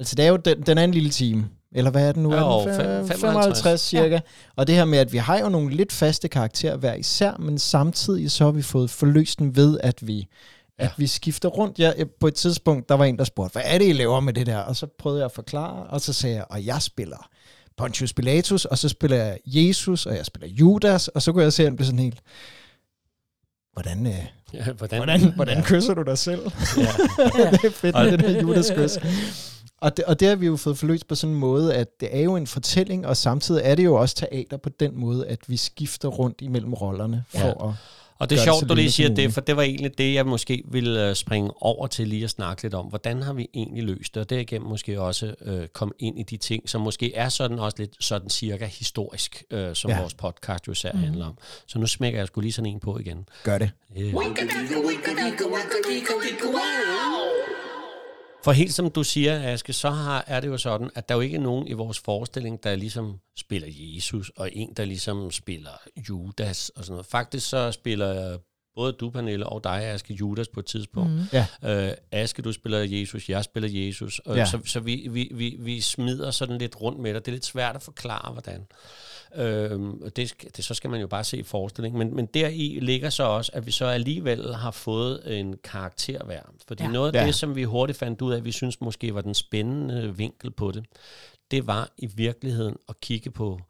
Altså 0.00 0.14
det 0.14 0.24
er 0.24 0.28
jo, 0.28 0.36
den, 0.36 0.62
den 0.62 0.78
er 0.78 0.84
en 0.84 0.90
lille 0.90 1.10
time. 1.10 1.48
Eller 1.74 1.90
hvad 1.90 2.08
er 2.08 2.12
den 2.12 2.22
nu? 2.22 2.34
Jo, 2.34 2.38
er 2.48 2.66
den 2.66 2.76
fem- 2.76 3.08
Fem- 3.08 3.20
55 3.20 3.20
55 3.20 3.80
cirka. 3.80 4.14
Ja. 4.14 4.20
Og 4.56 4.66
det 4.66 4.74
her 4.74 4.84
med, 4.84 4.98
at 4.98 5.12
vi 5.12 5.18
har 5.18 5.38
jo 5.38 5.48
nogle 5.48 5.74
lidt 5.76 5.92
faste 5.92 6.28
karakterer 6.28 6.76
hver 6.76 6.94
især, 6.94 7.36
men 7.38 7.58
samtidig 7.58 8.30
så 8.30 8.44
har 8.44 8.50
vi 8.50 8.62
fået 8.62 8.90
forløst 8.90 9.38
den 9.38 9.56
ved, 9.56 9.78
at 9.82 10.06
vi, 10.06 10.18
ja. 10.78 10.84
at 10.84 10.90
vi 10.96 11.06
skifter 11.06 11.48
rundt. 11.48 11.78
Jeg, 11.78 11.94
på 12.20 12.26
et 12.26 12.34
tidspunkt, 12.34 12.88
der 12.88 12.94
var 12.94 13.04
en, 13.04 13.18
der 13.18 13.24
spurgte, 13.24 13.52
hvad 13.52 13.62
er 13.64 13.78
det, 13.78 13.88
I 13.88 13.92
laver 13.92 14.20
med 14.20 14.32
det 14.32 14.46
der? 14.46 14.58
Og 14.58 14.76
så 14.76 14.86
prøvede 14.98 15.18
jeg 15.20 15.24
at 15.24 15.32
forklare, 15.32 15.86
og 15.86 16.00
så 16.00 16.12
sagde 16.12 16.36
jeg, 16.36 16.44
og 16.50 16.66
jeg 16.66 16.82
spiller 16.82 17.28
Pontius 17.76 18.12
Pilatus, 18.12 18.64
og 18.64 18.78
så 18.78 18.88
spiller 18.88 19.16
jeg 19.16 19.38
Jesus, 19.46 20.06
og 20.06 20.16
jeg 20.16 20.26
spiller 20.26 20.48
Judas, 20.48 21.08
og 21.08 21.22
så 21.22 21.32
kunne 21.32 21.44
jeg 21.44 21.52
se, 21.52 21.62
at 21.62 21.66
han 21.66 21.76
blev 21.76 21.86
sådan 21.86 21.98
helt, 21.98 22.20
hvordan, 23.72 24.06
øh, 24.06 24.12
Ja, 24.54 24.64
hvordan, 24.72 24.98
hvordan, 24.98 25.32
hvordan 25.34 25.62
kysser 25.68 25.94
du 25.94 26.02
dig 26.02 26.18
selv? 26.18 26.40
Ja. 26.76 26.82
det 27.52 27.64
er 27.64 27.70
fedt 27.70 27.94
med 27.96 28.12
den 28.12 28.20
her 28.20 28.40
Judas 28.40 28.70
kys. 28.76 28.98
Og 29.80 29.96
det, 29.96 30.04
og 30.04 30.20
det 30.20 30.28
har 30.28 30.36
vi 30.36 30.46
jo 30.46 30.56
fået 30.56 30.78
forløst 30.78 31.08
på 31.08 31.14
sådan 31.14 31.34
en 31.34 31.40
måde, 31.40 31.74
at 31.74 32.00
det 32.00 32.08
er 32.16 32.20
jo 32.20 32.36
en 32.36 32.46
fortælling, 32.46 33.06
og 33.06 33.16
samtidig 33.16 33.62
er 33.64 33.74
det 33.74 33.84
jo 33.84 33.94
også 33.94 34.14
teater 34.14 34.56
på 34.56 34.68
den 34.68 34.96
måde, 35.00 35.26
at 35.26 35.38
vi 35.46 35.56
skifter 35.56 36.08
rundt 36.08 36.38
imellem 36.40 36.74
rollerne 36.74 37.24
for 37.28 37.38
Ja. 37.64 37.68
at... 37.68 37.74
Og 38.18 38.30
det 38.30 38.36
er 38.36 38.40
det 38.40 38.44
sjovt, 38.44 38.60
så 38.60 38.66
du 38.66 38.74
lige 38.74 38.90
siger 38.90 39.14
det, 39.14 39.34
for 39.34 39.40
det 39.40 39.56
var 39.56 39.62
egentlig 39.62 39.98
det, 39.98 40.14
jeg 40.14 40.26
måske 40.26 40.62
ville 40.70 41.08
øh, 41.08 41.14
springe 41.14 41.50
over 41.60 41.86
til 41.86 42.08
lige 42.08 42.24
at 42.24 42.30
snakke 42.30 42.62
lidt 42.62 42.74
om. 42.74 42.86
Hvordan 42.86 43.22
har 43.22 43.32
vi 43.32 43.48
egentlig 43.54 43.84
løst 43.84 44.14
det? 44.14 44.20
Og 44.20 44.30
derigennem 44.30 44.68
måske 44.68 45.00
også 45.00 45.34
øh, 45.44 45.68
komme 45.68 45.94
ind 45.98 46.18
i 46.18 46.22
de 46.22 46.36
ting, 46.36 46.68
som 46.68 46.80
måske 46.80 47.14
er 47.14 47.28
sådan 47.28 47.58
også 47.58 47.76
lidt 47.78 48.04
sådan 48.04 48.30
cirka 48.30 48.66
historisk, 48.66 49.44
øh, 49.50 49.74
som 49.74 49.90
Ja. 49.90 49.96
ja. 49.96 50.00
vores 50.02 50.14
podcast 50.14 50.66
jo 50.66 50.72
især 50.72 50.92
mm. 50.92 50.98
handler 50.98 51.26
om. 51.26 51.38
Så 51.66 51.78
nu 51.78 51.86
smækker 51.86 52.18
jeg 52.18 52.26
sgu 52.26 52.40
lige 52.40 52.52
sådan 52.52 52.72
en 52.72 52.80
på 52.80 52.98
igen. 52.98 53.28
Gør 53.44 53.58
det. 53.58 53.70
Yeah. 53.98 54.14
For 58.44 58.52
helt 58.52 58.74
som 58.74 58.90
du 58.90 59.02
siger, 59.02 59.52
Aske, 59.52 59.72
så 59.72 59.90
har, 59.90 60.24
er 60.26 60.40
det 60.40 60.48
jo 60.48 60.58
sådan, 60.58 60.90
at 60.94 61.08
der 61.08 61.14
er 61.14 61.16
jo 61.16 61.22
ikke 61.22 61.38
nogen 61.38 61.66
i 61.66 61.72
vores 61.72 61.98
forestilling, 61.98 62.64
der 62.64 62.76
ligesom 62.76 63.20
spiller 63.36 63.68
Jesus, 63.70 64.30
og 64.36 64.50
en, 64.52 64.72
der 64.76 64.84
ligesom 64.84 65.30
spiller 65.30 65.70
Judas 66.08 66.68
og 66.68 66.84
sådan 66.84 66.92
noget. 66.92 67.06
Faktisk 67.06 67.48
så 67.48 67.72
spiller 67.72 68.38
både 68.74 68.92
du, 68.92 69.10
Pernille, 69.10 69.46
og 69.46 69.64
dig, 69.64 69.84
Aske, 69.84 70.14
Judas 70.14 70.48
på 70.48 70.60
et 70.60 70.66
tidspunkt. 70.66 71.10
Mm. 71.10 71.20
Ja. 71.32 71.46
Øh, 71.88 71.94
Aske, 72.12 72.42
du 72.42 72.52
spiller 72.52 72.78
Jesus, 72.78 73.28
jeg 73.28 73.44
spiller 73.44 73.68
Jesus. 73.86 74.18
Og 74.18 74.36
Ja. 74.36 74.44
Så, 74.46 74.58
så 74.64 74.80
vi, 74.80 75.08
vi, 75.10 75.30
vi, 75.34 75.56
vi 75.58 75.80
smider 75.80 76.30
sådan 76.30 76.58
lidt 76.58 76.80
rundt 76.80 76.98
med 77.00 77.14
det. 77.14 77.26
Det 77.26 77.32
er 77.32 77.34
lidt 77.34 77.44
svært 77.46 77.76
at 77.76 77.82
forklare, 77.82 78.32
hvordan. 78.32 78.66
Øhm, 79.36 80.02
og 80.02 80.16
det, 80.16 80.34
det, 80.56 80.64
så 80.64 80.74
skal 80.74 80.90
man 80.90 81.00
jo 81.00 81.06
bare 81.06 81.24
se 81.24 81.44
forestillingen. 81.44 81.98
Men, 81.98 82.16
men 82.16 82.26
deri 82.26 82.78
ligger 82.82 83.10
så 83.10 83.22
også, 83.22 83.50
at 83.54 83.66
vi 83.66 83.70
så 83.70 83.84
alligevel 83.84 84.54
har 84.54 84.70
fået 84.70 85.40
en 85.40 85.54
karakter 85.64 86.24
hver. 86.24 86.42
Fordi. 86.68 86.82
Ja. 86.82 86.88
noget 86.90 87.14
af 87.16 87.20
Ja. 87.20 87.26
det, 87.26 87.34
som 87.34 87.56
vi 87.56 87.62
hurtigt 87.64 87.98
fandt 87.98 88.22
ud 88.22 88.32
af, 88.32 88.44
vi 88.44 88.52
synes 88.52 88.80
måske 88.80 89.14
var 89.14 89.20
den 89.20 89.34
spændende 89.34 90.16
vinkel 90.16 90.50
på 90.50 90.70
det, 90.70 90.84
det 91.50 91.66
var 91.66 91.90
i 91.98 92.06
virkeligheden 92.06 92.76
at 92.88 93.00
kigge 93.00 93.30
på, 93.30 93.60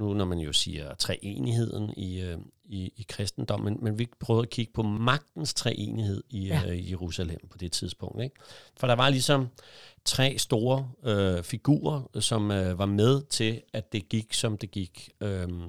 nu 0.00 0.14
når 0.14 0.24
man 0.24 0.38
jo 0.38 0.52
siger 0.52 0.94
treenigheden 0.94 1.94
i, 1.96 2.20
øh, 2.20 2.38
i, 2.64 2.92
i 2.96 3.06
kristendommen, 3.08 3.74
men, 3.74 3.84
men 3.84 3.98
vi 3.98 4.08
prøvede 4.20 4.42
at 4.42 4.50
kigge 4.50 4.72
på 4.72 4.82
magtens 4.82 5.54
treenighed 5.54 6.22
i 6.30 6.46
ja. 6.46 6.62
Øh, 6.68 6.90
Jerusalem 6.90 7.48
på 7.50 7.58
det 7.58 7.72
tidspunkt. 7.72 8.22
Ikke? 8.22 8.36
For 8.76 8.86
der 8.86 8.94
var 8.94 9.08
ligesom 9.10 9.48
tre 10.04 10.38
store 10.38 10.90
øh, 11.04 11.42
figurer, 11.42 12.02
som 12.20 12.50
øh, 12.50 12.78
var 12.78 12.86
med 12.86 13.22
til, 13.22 13.62
at 13.72 13.92
det 13.92 14.08
gik, 14.08 14.34
som 14.34 14.58
det 14.58 14.70
gik. 14.70 15.10
Øhm, 15.20 15.62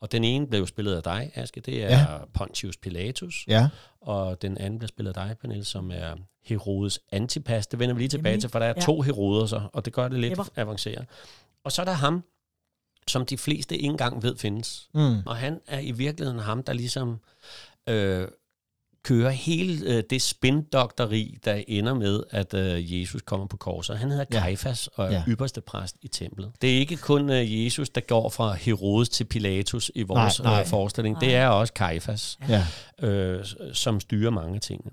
og 0.00 0.12
den 0.12 0.24
ene 0.24 0.46
blev 0.46 0.66
spillet 0.66 0.94
af 0.94 1.02
dig, 1.02 1.30
Aske, 1.34 1.60
det 1.60 1.82
er 1.84 1.88
Ja. 1.98 2.06
Pontius 2.34 2.76
Pilatus, 2.76 3.44
Ja. 3.48 3.68
og 4.00 4.42
den 4.42 4.58
anden 4.58 4.78
bliver 4.78 4.88
spillet 4.88 5.16
af 5.16 5.26
dig, 5.26 5.36
Pernille, 5.40 5.64
som 5.64 5.90
er 5.90 6.14
Herodes 6.44 7.00
Antipas. 7.12 7.66
Det 7.66 7.78
vender 7.78 7.94
vi 7.94 8.00
lige 8.00 8.08
tilbage 8.08 8.32
Nemlig. 8.32 8.40
til, 8.40 8.50
for 8.50 8.58
der 8.58 8.66
er 8.66 8.74
Ja. 8.76 8.80
to 8.82 9.00
Heroder, 9.02 9.46
så, 9.46 9.60
og 9.72 9.84
det 9.84 9.92
gør 9.92 10.08
det 10.08 10.20
lidt 10.20 10.30
Jepper. 10.30 10.44
avanceret. 10.56 11.06
Og 11.64 11.72
så 11.72 11.82
er 11.82 11.86
der 11.86 11.92
ham, 11.92 12.24
som 13.08 13.26
de 13.26 13.38
fleste 13.38 13.76
ikke 13.76 13.86
engang 13.86 14.22
ved 14.22 14.36
findes. 14.36 14.88
Mm. 14.94 15.16
Og 15.26 15.36
han 15.36 15.60
er 15.66 15.78
i 15.80 15.90
virkeligheden 15.90 16.40
ham, 16.40 16.62
der 16.62 16.72
ligesom 16.72 17.20
øh, 17.88 18.28
kører 19.02 19.30
hele 19.30 19.86
øh, 19.96 20.02
det 20.10 20.22
spindokteri, 20.22 21.38
der 21.44 21.62
ender 21.68 21.94
med, 21.94 22.22
at 22.30 22.54
øh, 22.54 23.00
Jesus 23.00 23.22
kommer 23.22 23.46
på 23.46 23.56
korset. 23.56 23.98
Han 23.98 24.10
hedder 24.10 24.24
Ja. 24.32 24.54
Og 24.94 25.06
er 25.06 25.10
Ja. 25.12 25.22
ypperste 25.28 25.60
præst 25.60 25.96
i 26.02 26.08
templet. 26.08 26.52
Det 26.62 26.74
er 26.74 26.78
ikke 26.78 26.96
kun 26.96 27.30
øh, 27.30 27.64
Jesus, 27.64 27.90
der 27.90 28.00
går 28.00 28.28
fra 28.28 28.54
Herodes 28.54 29.08
til 29.08 29.24
Pilatus 29.24 29.90
i 29.94 30.02
vores 30.02 30.40
Nej, 30.40 30.52
nej. 30.52 30.60
Øh, 30.60 30.66
forestilling. 30.66 31.20
Det 31.20 31.34
er 31.34 31.48
også 31.48 31.72
Kajfas, 31.72 32.38
Ja. 32.48 32.66
øh, 33.06 33.44
som 33.72 34.00
styrer 34.00 34.30
mange 34.30 34.58
ting. 34.58 34.84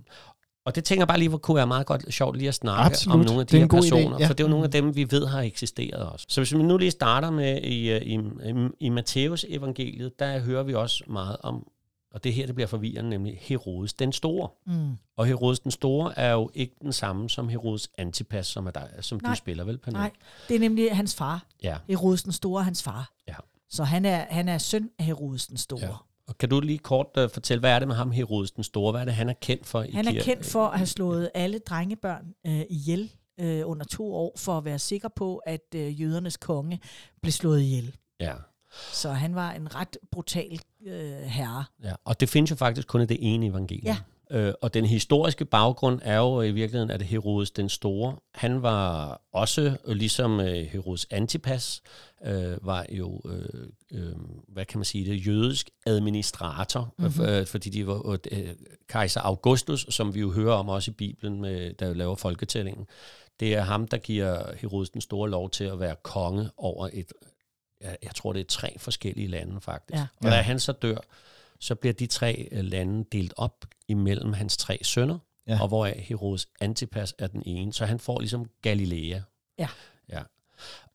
Og 0.65 0.75
det 0.75 0.83
tænker 0.83 1.05
bare 1.05 1.19
lige, 1.19 1.29
hvor 1.29 1.37
kunne 1.37 1.55
være 1.55 1.67
meget 1.67 1.87
godt 1.87 2.13
sjovt 2.13 2.37
lige 2.37 2.47
at 2.47 2.55
snakke 2.55 2.85
Absolut. 2.85 3.19
om 3.19 3.25
nogle 3.25 3.41
af 3.41 3.47
de 3.47 3.55
er 3.55 3.61
her 3.61 3.67
god 3.67 3.79
idé, 3.79 3.81
personer, 3.81 4.17
ja. 4.19 4.27
for 4.27 4.33
det 4.33 4.43
er 4.43 4.47
jo 4.47 4.49
nogle 4.49 4.65
af 4.65 4.71
dem, 4.71 4.95
vi 4.95 5.11
ved 5.11 5.27
har 5.27 5.41
eksisteret 5.41 6.09
også. 6.09 6.25
Så 6.29 6.41
hvis 6.41 6.53
vi 6.53 6.63
nu 6.63 6.77
lige 6.77 6.91
starter 6.91 7.29
med 7.29 7.61
i, 7.61 7.91
øh, 7.91 8.01
i, 8.01 8.19
i, 8.49 8.69
i 8.79 8.89
Matteus 8.89 9.45
evangeliet, 9.49 10.19
der 10.19 10.39
hører 10.39 10.63
vi 10.63 10.73
også 10.73 11.03
meget 11.07 11.37
om, 11.39 11.67
og 12.13 12.23
det 12.23 12.33
her 12.33 12.45
det 12.45 12.55
bliver 12.55 12.67
forvirrende, 12.67 13.09
nemlig 13.09 13.37
Herodes 13.41 13.93
den 13.93 14.11
Store. 14.11 14.49
Mm. 14.65 14.97
Og 15.17 15.25
Herodes 15.25 15.59
den 15.59 15.71
Store 15.71 16.19
er 16.19 16.31
jo 16.31 16.49
ikke 16.53 16.75
den 16.81 16.93
samme 16.93 17.29
som 17.29 17.49
Herodes 17.49 17.89
Antipas, 17.97 18.47
som, 18.47 18.67
er 18.67 18.71
dig, 18.71 18.89
som 19.01 19.19
Nej. 19.23 19.31
du 19.31 19.37
spiller 19.37 19.63
vel, 19.63 19.77
Pernille? 19.77 19.99
Nej, 19.99 20.11
det 20.47 20.55
er 20.55 20.59
nemlig 20.59 20.95
hans 20.95 21.15
far. 21.15 21.45
Ja. 21.63 21.77
Herodes 21.87 22.23
den 22.23 22.31
Store 22.31 22.59
er 22.59 22.63
hans 22.63 22.83
far. 22.83 23.11
Ja. 23.27 23.35
Så 23.69 23.83
han 23.83 24.05
er, 24.05 24.25
han 24.29 24.49
er 24.49 24.57
søn 24.57 24.89
af 24.99 25.05
Herodes 25.05 25.47
den 25.47 25.57
Store. 25.57 25.81
Ja. 25.81 25.93
Og 26.27 26.37
kan 26.37 26.49
du 26.49 26.59
lige 26.59 26.77
kort 26.77 27.07
uh, 27.17 27.29
fortælle, 27.29 27.59
hvad 27.59 27.71
er 27.71 27.79
det 27.79 27.87
med 27.87 27.95
ham, 27.95 28.11
Herodes 28.11 28.51
den 28.51 28.63
Store? 28.63 28.91
Hvad 28.91 29.01
er 29.01 29.05
det, 29.05 29.13
han 29.13 29.29
er 29.29 29.33
kendt 29.41 29.65
for? 29.65 29.83
i 29.83 29.91
Han 29.91 30.07
er 30.07 30.23
kendt 30.23 30.45
for 30.45 30.67
at 30.67 30.77
have 30.77 30.87
slået 30.87 31.29
alle 31.33 31.59
drengebørn 31.59 32.33
øh, 32.47 32.61
ihjel 32.69 33.11
øh, 33.39 33.61
under 33.65 33.85
to 33.85 34.13
år, 34.13 34.33
for 34.37 34.57
at 34.57 34.65
være 34.65 34.79
sikker 34.79 35.09
på, 35.09 35.37
at 35.37 35.75
øh, 35.75 36.01
jødernes 36.01 36.37
konge 36.37 36.79
blev 37.21 37.31
slået 37.31 37.61
ihjel. 37.61 37.95
Ja. 38.19 38.33
Så 38.91 39.11
han 39.11 39.35
var 39.35 39.51
en 39.51 39.75
ret 39.75 39.97
brutal 40.11 40.59
øh, 40.85 41.17
herre. 41.17 41.65
Ja, 41.83 41.93
og 42.05 42.19
det 42.19 42.29
findes 42.29 42.51
jo 42.51 42.55
faktisk 42.55 42.87
kun 42.87 43.01
i 43.01 43.05
det 43.05 43.17
ene 43.19 43.45
evangelium. 43.45 43.85
Ja. 43.85 43.97
Øh, 44.31 44.53
og 44.61 44.73
den 44.73 44.85
historiske 44.85 45.45
baggrund 45.45 45.99
er 46.03 46.17
jo 46.17 46.41
i 46.41 46.51
virkeligheden, 46.51 46.91
at 46.91 47.01
Herodes 47.01 47.51
den 47.51 47.69
Store, 47.69 48.15
han 48.33 48.61
var 48.61 49.21
også, 49.33 49.77
øh, 49.85 49.95
ligesom 49.95 50.39
øh, 50.39 50.65
Herodes 50.65 51.07
Antipas, 51.11 51.81
øh, 52.25 52.65
var 52.65 52.85
jo, 52.91 53.21
øh, 53.25 53.67
øh, 53.91 54.15
hvad 54.47 54.65
kan 54.65 54.77
man 54.77 54.85
sige 54.85 55.11
det, 55.11 55.27
jødisk 55.27 55.69
administrator, 55.85 56.93
mm-hmm. 56.97 57.25
øh, 57.25 57.45
fordi 57.45 57.69
de 57.69 57.87
var 57.87 58.19
øh, 58.31 58.49
kejser 58.89 59.21
Augustus, 59.21 59.85
som 59.89 60.15
vi 60.15 60.19
jo 60.19 60.31
hører 60.31 60.53
om 60.53 60.69
også 60.69 60.91
i 60.91 60.93
Bibelen, 60.93 61.41
med, 61.41 61.73
der 61.73 61.93
laver 61.93 62.15
folketællingen. 62.15 62.87
Det 63.39 63.55
er 63.55 63.61
ham, 63.61 63.87
der 63.87 63.97
giver 63.97 64.53
Herodes 64.57 64.89
den 64.89 65.01
Store 65.01 65.29
lov 65.29 65.49
til 65.49 65.63
at 65.63 65.79
være 65.79 65.95
konge 66.03 66.49
over 66.57 66.89
et, 66.93 67.13
jeg, 67.81 67.97
jeg 68.03 68.15
tror 68.15 68.33
det 68.33 68.39
er 68.39 68.45
tre 68.49 68.75
forskellige 68.79 69.27
lande 69.27 69.61
faktisk. 69.61 69.99
Ja. 69.99 70.07
Og 70.17 70.31
da 70.31 70.41
han 70.41 70.59
så 70.59 70.71
dør, 70.71 70.97
så 71.59 71.75
bliver 71.75 71.93
de 71.93 72.07
tre 72.07 72.47
øh, 72.51 72.63
lande 72.63 73.05
delt 73.11 73.33
op 73.37 73.65
imellem 73.87 74.33
hans 74.33 74.57
tre 74.57 74.79
sønner, 74.83 75.19
Ja. 75.47 75.53
ja. 75.53 75.61
og 75.61 75.67
hvoraf 75.67 76.05
Herodes 76.09 76.47
Antipas 76.61 77.13
er 77.19 77.27
den 77.27 77.43
ene. 77.45 77.73
Så 77.73 77.85
han 77.85 77.99
får 77.99 78.19
ligesom 78.19 78.45
Galilea. 78.61 79.21
Ja. 79.57 79.67
ja. 80.09 80.21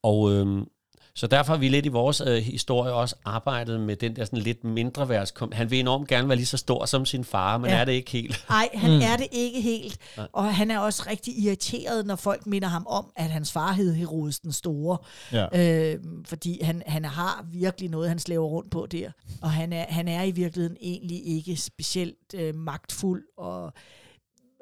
Og 0.02 0.32
øhm, 0.32 0.66
så 1.14 1.26
derfor 1.26 1.52
har 1.52 1.58
vi 1.60 1.68
lidt 1.68 1.86
i 1.86 1.88
vores 1.88 2.20
øh, 2.26 2.36
historie 2.42 2.92
også 2.92 3.16
arbejdet 3.24 3.80
med 3.80 3.96
den 3.96 4.16
der 4.16 4.24
sådan 4.24 4.38
lidt 4.38 4.64
mindre 4.64 5.08
værds. 5.08 5.34
Han 5.52 5.70
vil 5.70 5.80
enormt 5.80 6.08
gerne 6.08 6.28
være 6.28 6.36
lige 6.36 6.46
så 6.46 6.56
stor 6.56 6.84
som 6.86 7.06
sin 7.06 7.24
far, 7.24 7.58
men 7.58 7.70
Ja. 7.70 7.76
er 7.76 7.84
det 7.84 7.92
ikke 7.92 8.10
helt. 8.10 8.44
Nej, 8.50 8.68
han 8.74 8.90
Mm. 8.90 8.96
mm. 8.96 9.02
er 9.02 9.16
det 9.16 9.26
ikke 9.32 9.60
helt. 9.60 9.98
Og 10.32 10.54
han 10.54 10.70
er 10.70 10.78
også 10.78 11.02
rigtig 11.10 11.38
irriteret, 11.38 12.06
når 12.06 12.16
folk 12.16 12.46
minder 12.46 12.68
ham 12.68 12.86
om, 12.88 13.12
at 13.16 13.30
hans 13.30 13.52
far 13.52 13.72
hed 13.72 13.94
Herodes 13.94 14.40
den 14.40 14.52
Store. 14.52 14.98
Ja. 15.32 15.92
Øh, 15.92 15.98
fordi 16.24 16.62
han, 16.62 16.82
han 16.86 17.04
har 17.04 17.44
virkelig 17.52 17.90
noget, 17.90 18.08
han 18.08 18.18
slæver 18.18 18.46
rundt 18.46 18.70
på 18.70 18.86
der. 18.86 19.10
Og 19.42 19.50
han 19.50 19.72
er, 19.72 19.84
han 19.88 20.08
er 20.08 20.22
i 20.22 20.30
virkeligheden 20.30 20.76
egentlig 20.80 21.26
ikke 21.26 21.56
specielt 21.56 22.34
øh, 22.34 22.54
magtfuld, 22.54 23.22
og 23.38 23.72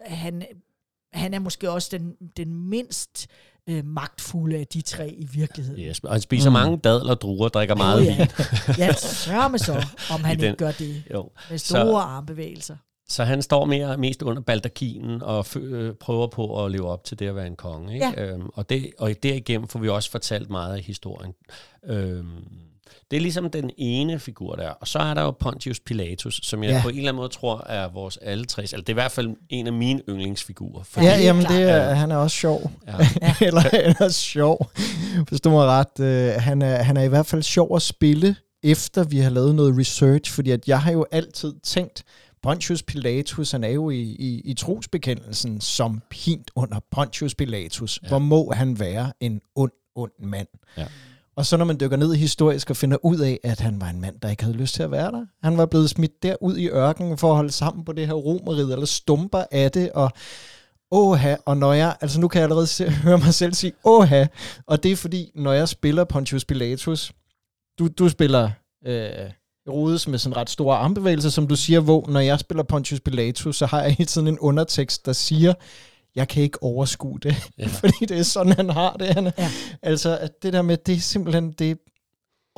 han, 0.06 0.42
han 1.12 1.34
er 1.34 1.38
måske 1.38 1.70
også 1.70 1.88
den, 1.92 2.12
den 2.36 2.54
mindst 2.68 3.26
øh, 3.68 3.84
magtfulde 3.84 4.56
af 4.56 4.66
de 4.66 4.80
tre 4.82 5.10
i 5.10 5.24
virkeligheden. 5.32 5.82
Yes. 5.84 5.98
Og 5.98 6.12
han 6.12 6.20
spiser 6.20 6.50
mm. 6.50 6.52
mange 6.52 6.76
dadler, 6.76 7.14
druer, 7.14 7.48
drikker 7.48 7.74
meget 7.74 8.02
vin. 8.02 8.10
ja. 8.78 8.92
sørg 8.92 9.50
mig 9.50 9.60
så, 9.60 9.86
om 10.12 10.24
han 10.24 10.38
I 10.38 10.40
den- 10.40 10.44
ikke 10.44 10.56
gør 10.56 10.70
det 10.72 11.02
Jo. 11.14 11.30
med 11.50 11.58
Så- 11.58 11.66
store 11.66 12.02
armbevægelser. 12.02 12.76
Så 13.10 13.24
han 13.24 13.42
står 13.42 13.64
mere, 13.64 13.96
mest 13.96 14.22
under 14.22 14.42
baldakinen 14.42 15.22
og 15.22 15.46
fø- 15.46 15.58
øh, 15.58 15.94
prøver 15.94 16.26
på 16.26 16.64
at 16.64 16.70
leve 16.70 16.88
op 16.88 17.04
til 17.04 17.18
det 17.18 17.28
at 17.28 17.34
være 17.36 17.46
en 17.46 17.56
konge. 17.56 17.94
Ikke? 17.94 18.06
Ja. 18.16 18.24
Øhm, 18.24 18.48
og, 18.54 18.68
det, 18.68 18.90
og 18.98 19.14
derigennem 19.22 19.68
får 19.68 19.78
vi 19.78 19.88
også 19.88 20.10
fortalt 20.10 20.50
meget 20.50 20.74
af 20.76 20.82
historien. 20.82 21.32
Øhm, 21.86 22.26
det 23.10 23.16
er 23.16 23.20
ligesom 23.20 23.50
den 23.50 23.70
ene 23.78 24.18
figur 24.18 24.54
der. 24.54 24.70
Og 24.70 24.88
så 24.88 24.98
er 24.98 25.14
der 25.14 25.22
jo 25.22 25.30
Pontius 25.30 25.80
Pilatus, 25.80 26.40
som 26.42 26.62
jeg 26.62 26.70
Ja. 26.70 26.80
på 26.82 26.88
en 26.88 26.96
eller 26.96 27.08
anden 27.08 27.16
måde 27.20 27.28
tror 27.28 27.64
er 27.66 27.88
vores 27.88 28.16
alle 28.16 28.44
tre. 28.44 28.62
Eller 28.62 28.76
det 28.76 28.88
er 28.88 28.92
i 28.92 28.94
hvert 28.94 29.12
fald 29.12 29.36
en 29.48 29.66
af 29.66 29.72
mine 29.72 30.00
yndlingsfigurer. 30.08 30.82
Fordi, 30.82 31.06
Ja, 31.06 31.18
jamen 31.18 31.42
det 31.44 31.62
er, 31.62 31.94
han 31.94 32.10
er 32.10 32.16
også 32.16 32.36
sjov. 32.36 32.72
Ja. 32.86 32.92
Eller 33.46 33.60
han 33.60 33.94
er 34.00 34.08
sjov. 34.08 34.70
Forstå 35.28 35.50
mig 35.50 35.64
ret. 35.66 36.00
Øh, 36.00 36.32
han, 36.42 36.62
er, 36.62 36.82
han 36.82 36.96
er 36.96 37.02
i 37.02 37.08
hvert 37.08 37.26
fald 37.26 37.42
sjov 37.42 37.76
at 37.76 37.82
spille, 37.82 38.36
efter 38.62 39.04
vi 39.04 39.18
har 39.18 39.30
lavet 39.30 39.54
noget 39.54 39.78
research, 39.78 40.32
fordi 40.32 40.50
at 40.50 40.68
jeg 40.68 40.80
har 40.80 40.92
jo 40.92 41.06
altid 41.10 41.54
tænkt, 41.64 42.02
Pontius 42.42 42.82
Pilatus, 42.82 43.50
han 43.50 43.64
er 43.64 43.68
jo 43.68 43.90
i, 43.90 44.00
i, 44.00 44.40
i 44.44 44.54
trosbekendelsen 44.54 45.60
som 45.60 46.02
pint 46.10 46.50
under 46.56 46.80
Pontius 46.90 47.34
Pilatus. 47.34 48.00
Ja. 48.02 48.08
Hvor 48.08 48.18
må 48.18 48.52
han 48.56 48.80
være 48.80 49.12
en 49.20 49.40
ond, 49.54 49.70
ond 49.94 50.10
mand? 50.22 50.48
Ja. 50.76 50.86
Og 51.38 51.46
så 51.46 51.56
når 51.56 51.64
man 51.64 51.80
dykker 51.80 51.96
ned 51.96 52.14
i 52.14 52.18
historisk 52.18 52.70
og 52.70 52.76
finder 52.76 53.04
ud 53.04 53.18
af, 53.18 53.40
at 53.44 53.60
han 53.60 53.80
var 53.80 53.88
en 53.88 54.00
mand, 54.00 54.20
der 54.20 54.28
ikke 54.28 54.42
havde 54.42 54.56
lyst 54.56 54.74
til 54.74 54.82
at 54.82 54.90
være 54.90 55.12
der. 55.12 55.26
Han 55.42 55.58
var 55.58 55.66
blevet 55.66 55.90
smidt 55.90 56.22
derud 56.22 56.56
i 56.56 56.68
ørkenen 56.68 57.18
for 57.18 57.30
at 57.30 57.36
holde 57.36 57.52
sammen 57.52 57.84
på 57.84 57.92
det 57.92 58.06
her 58.06 58.14
romerid, 58.14 58.72
eller 58.72 58.86
stumper 58.86 59.44
af 59.50 59.72
det, 59.72 59.92
og 59.92 60.10
åha, 60.90 61.36
og 61.46 61.56
når 61.56 61.72
jeg, 61.72 61.96
altså 62.00 62.20
nu 62.20 62.28
kan 62.28 62.38
jeg 62.38 62.44
allerede 62.44 62.66
se, 62.66 62.90
høre 63.04 63.18
mig 63.18 63.34
selv 63.34 63.54
sige 63.54 63.72
åha, 63.84 64.26
og 64.66 64.82
det 64.82 64.92
er 64.92 64.96
fordi, 64.96 65.30
når 65.34 65.52
jeg 65.52 65.68
spiller 65.68 66.04
Pontius 66.04 66.44
Pilatus, 66.44 67.12
du, 67.78 67.88
du 67.98 68.08
spiller 68.08 68.50
øh, 68.86 69.30
Rodes 69.68 70.08
med 70.08 70.18
sådan 70.18 70.36
ret 70.36 70.50
store 70.50 70.76
armbevægelser, 70.76 71.30
som 71.30 71.46
du 71.46 71.56
siger, 71.56 71.80
hvor 71.80 72.06
når 72.08 72.20
jeg 72.20 72.38
spiller 72.40 72.62
Pontius 72.62 73.00
Pilatus, 73.00 73.56
så 73.56 73.66
har 73.66 73.82
jeg 73.82 73.92
hele 73.92 74.06
tiden 74.06 74.28
en 74.28 74.38
undertekst, 74.38 75.06
der 75.06 75.12
siger, 75.12 75.54
jeg 76.18 76.28
kan 76.28 76.42
ikke 76.42 76.62
overskue 76.62 77.18
det, 77.22 77.36
ja. 77.58 77.66
Fordi 77.80 78.04
det 78.08 78.18
er 78.18 78.22
sådan, 78.22 78.52
han 78.52 78.70
har 78.70 78.92
det. 78.92 79.06
Han 79.06 79.32
Ja. 79.38 79.48
Altså, 79.82 80.18
at 80.18 80.30
det 80.42 80.52
der 80.52 80.62
med, 80.62 80.76
det 80.76 80.94
er 80.94 81.00
simpelthen, 81.00 81.52
det 81.52 81.78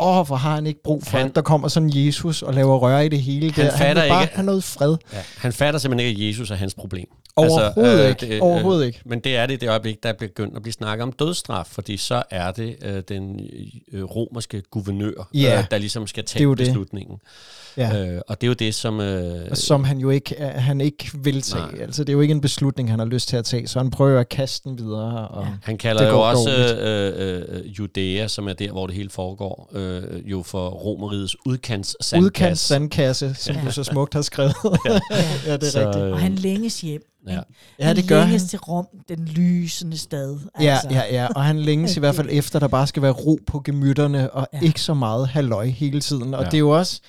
Åh, 0.03 0.27
hvor 0.27 0.37
har 0.37 0.55
han 0.55 0.67
ikke 0.67 0.83
brug 0.83 1.05
for, 1.05 1.19
Han- 1.19 1.29
at 1.29 1.35
der 1.35 1.43
kommer 1.43 1.69
sådan 1.69 1.91
Jesus 1.95 2.43
og 2.43 2.55
laver 2.55 2.79
røre 2.79 3.07
i 3.07 3.09
det 3.09 3.23
hele. 3.23 3.53
Han 3.53 3.65
der. 3.65 3.71
han 3.71 3.79
fatter 3.87 4.03
vil 4.03 4.09
bare 4.11 4.23
ikke- 4.23 4.35
have 4.35 4.47
noget 4.47 4.65
fred. 4.65 4.97
Ja. 5.13 5.19
Han 5.39 5.53
fatter 5.53 5.81
simpelthen 5.81 6.09
ikke, 6.11 6.23
at 6.23 6.29
Jesus 6.29 6.51
er 6.51 6.55
hans 6.55 6.75
problem. 6.75 7.07
Overhovedet 7.37 8.03
øh, 8.05 8.09
ikke. 8.09 8.27
det, 8.27 8.33
øh, 8.35 8.39
Overhovedet 8.43 8.87
ikke. 8.87 9.01
Men 9.07 9.21
det 9.21 9.37
er 9.37 9.47
det 9.47 9.55
i 9.55 9.57
det 9.57 9.69
øjeblik, 9.69 10.03
der 10.03 10.09
er 10.09 10.13
begyndt 10.13 10.57
at 10.57 10.63
blive 10.63 10.73
snakket 10.73 11.03
om 11.03 11.13
dødsstraf, 11.13 11.67
fordi 11.67 11.97
så 11.97 12.23
er 12.31 12.51
det 12.51 12.77
øh, 12.83 13.03
den 13.09 13.41
øh, 13.93 14.05
romerske 14.05 14.63
guvernør, 14.71 15.29
Ja. 15.35 15.59
øh, 15.59 15.65
der 15.71 15.79
ligesom 15.79 16.07
skal 16.07 16.25
tage 16.25 16.43
jo 16.43 16.55
det. 16.55 16.67
Ja. 17.77 18.07
Øh, 18.07 18.21
og 18.29 18.41
det 18.41 18.47
er 18.47 18.49
jo 18.49 18.55
det, 18.55 18.75
som... 18.75 19.01
Øh, 19.01 19.57
som 19.57 19.85
han 19.85 19.99
jo 19.99 20.11
ikke, 20.11 20.37
er- 20.37 20.61
han 20.61 20.81
ikke 20.81 21.11
vil 21.15 21.43
tage. 21.43 21.63
Nej. 21.73 21.81
Altså, 21.83 22.05
det 22.05 22.09
er 22.09 22.13
jo 22.13 22.21
ikke 22.21 22.33
en 22.33 22.41
beslutning, 22.41 22.91
han 22.91 22.99
har 22.99 23.07
lyst 23.07 23.29
til 23.29 23.37
at 23.37 23.45
tage, 23.45 23.67
så 23.69 23.79
han 23.79 23.91
prøver 23.91 24.21
at 24.21 24.29
kaste 24.29 24.69
den 24.69 24.79
videre. 24.79 25.29
Og, 25.29 25.45
ja. 25.45 25.51
han 25.63 25.79
kalder 25.79 26.03
det 26.03 26.11
jo 26.11 26.21
også 26.21 26.51
dårligt. 26.51 27.17
øh, 27.19 27.65
øh, 27.65 27.79
Judæa, 27.79 28.27
som 28.29 28.49
er 28.49 28.53
der, 28.53 28.73
hvor 28.73 28.87
det 28.87 28.97
hele 28.97 29.11
foregår, 29.11 29.71
øh, 29.73 30.03
jo 30.31 30.43
for 30.43 30.69
romerigets 30.69 31.37
udkants 31.47 31.97
Udkants 32.21 32.61
sandkasse, 32.61 33.35
som 33.39 33.57
Ja. 33.57 33.63
du 33.65 33.73
så 33.73 33.85
smukt 33.85 34.15
har 34.15 34.23
skrevet. 34.23 34.55
Ja, 34.87 34.93
ja 35.47 35.53
det 35.57 35.63
er 35.63 35.71
Så, 35.71 35.79
rigtigt. 35.87 36.05
øh, 36.05 36.13
Og 36.13 36.19
han 36.21 36.35
længes 36.35 36.81
hjem. 36.81 37.03
Ja. 37.27 37.31
ikke? 37.33 37.43
Ja, 37.79 37.93
det 37.95 38.09
gør 38.09 38.21
længes 38.25 38.43
han. 38.43 38.49
til 38.49 38.59
Rom, 38.59 38.87
den 39.09 39.25
lysende 39.25 39.99
stad. 39.99 40.39
Ja, 40.61 40.73
altså. 40.73 40.89
ja, 40.91 41.03
ja, 41.23 41.27
og 41.37 41.45
han 41.45 41.59
længes 41.61 41.97
i 41.97 42.01
hvert 42.01 42.15
fald 42.15 42.29
efter, 42.31 42.59
der 42.59 42.69
bare 42.69 42.87
skal 42.87 43.03
være 43.03 43.13
ro 43.13 43.39
på 43.47 43.61
gemytterne, 43.65 44.31
og 44.31 44.49
ja. 44.53 44.59
Ja. 44.59 44.65
ikke 44.67 44.81
så 44.81 44.95
meget 44.95 45.29
halløj 45.29 45.67
hele 45.67 46.01
tiden. 46.01 46.35
Og 46.35 46.41
Ja. 46.43 46.47
det 46.47 46.55
er 46.55 46.59
jo 46.59 46.71
også... 46.71 47.01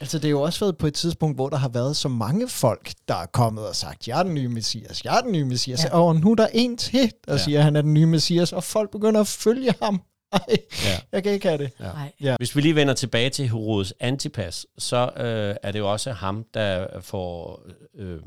Altså, 0.00 0.18
det 0.18 0.24
er 0.24 0.30
jo 0.30 0.42
også 0.42 0.60
været 0.60 0.76
på 0.78 0.86
et 0.86 0.94
tidspunkt, 0.94 1.36
hvor 1.36 1.48
der 1.48 1.56
har 1.56 1.68
været 1.68 1.96
så 1.96 2.08
mange 2.08 2.48
folk, 2.48 2.92
der 3.08 3.14
er 3.14 3.26
kommet 3.26 3.68
og 3.68 3.76
sagt, 3.76 4.08
jeg 4.08 4.18
er 4.18 4.22
den 4.22 4.34
nye 4.34 4.48
messias, 4.48 5.04
jeg 5.04 5.16
er 5.18 5.20
den 5.20 5.32
nye 5.32 5.44
messias, 5.44 5.84
ja. 5.84 5.88
Ja. 5.88 6.02
og 6.02 6.16
nu 6.16 6.30
er 6.30 6.34
der 6.34 6.46
en 6.54 6.76
til, 6.76 7.00
der 7.00 7.08
ja. 7.28 7.32
Ja. 7.32 7.38
siger, 7.38 7.58
at 7.58 7.64
han 7.64 7.76
er 7.76 7.82
den 7.82 7.94
nye 7.94 8.06
messias, 8.06 8.52
og 8.52 8.64
folk 8.64 8.90
begynder 8.90 9.20
at 9.20 9.26
følge 9.26 9.74
ham. 9.82 10.02
Ej, 10.32 10.40
Ja. 10.84 10.98
jeg 11.12 11.22
kan 11.22 11.32
ikke 11.32 11.48
have 11.48 11.58
det. 11.58 11.70
Nej. 11.80 12.12
Ja. 12.20 12.36
Hvis 12.38 12.56
vi 12.56 12.60
lige 12.60 12.74
vender 12.74 12.94
tilbage 12.94 13.30
til 13.30 13.48
Herodes 13.48 13.94
Antipas, 14.00 14.66
så 14.78 15.10
øh, 15.16 15.54
er 15.62 15.72
det 15.72 15.78
jo 15.78 15.92
også 15.92 16.12
ham, 16.12 16.44
der 16.54 16.86
får 17.00 17.62
øh, 17.98 18.18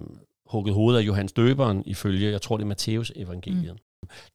hugget 0.45 0.73
hovedet 0.75 0.99
af 0.99 1.03
Johannes 1.03 1.31
Døberen 1.31 1.83
ifølge, 1.85 2.31
jeg 2.31 2.41
tror 2.41 2.57
det 2.57 2.63
er 2.63 2.67
Matteus 2.67 3.11
evangeliet. 3.15 3.73
Mm. 3.73 3.79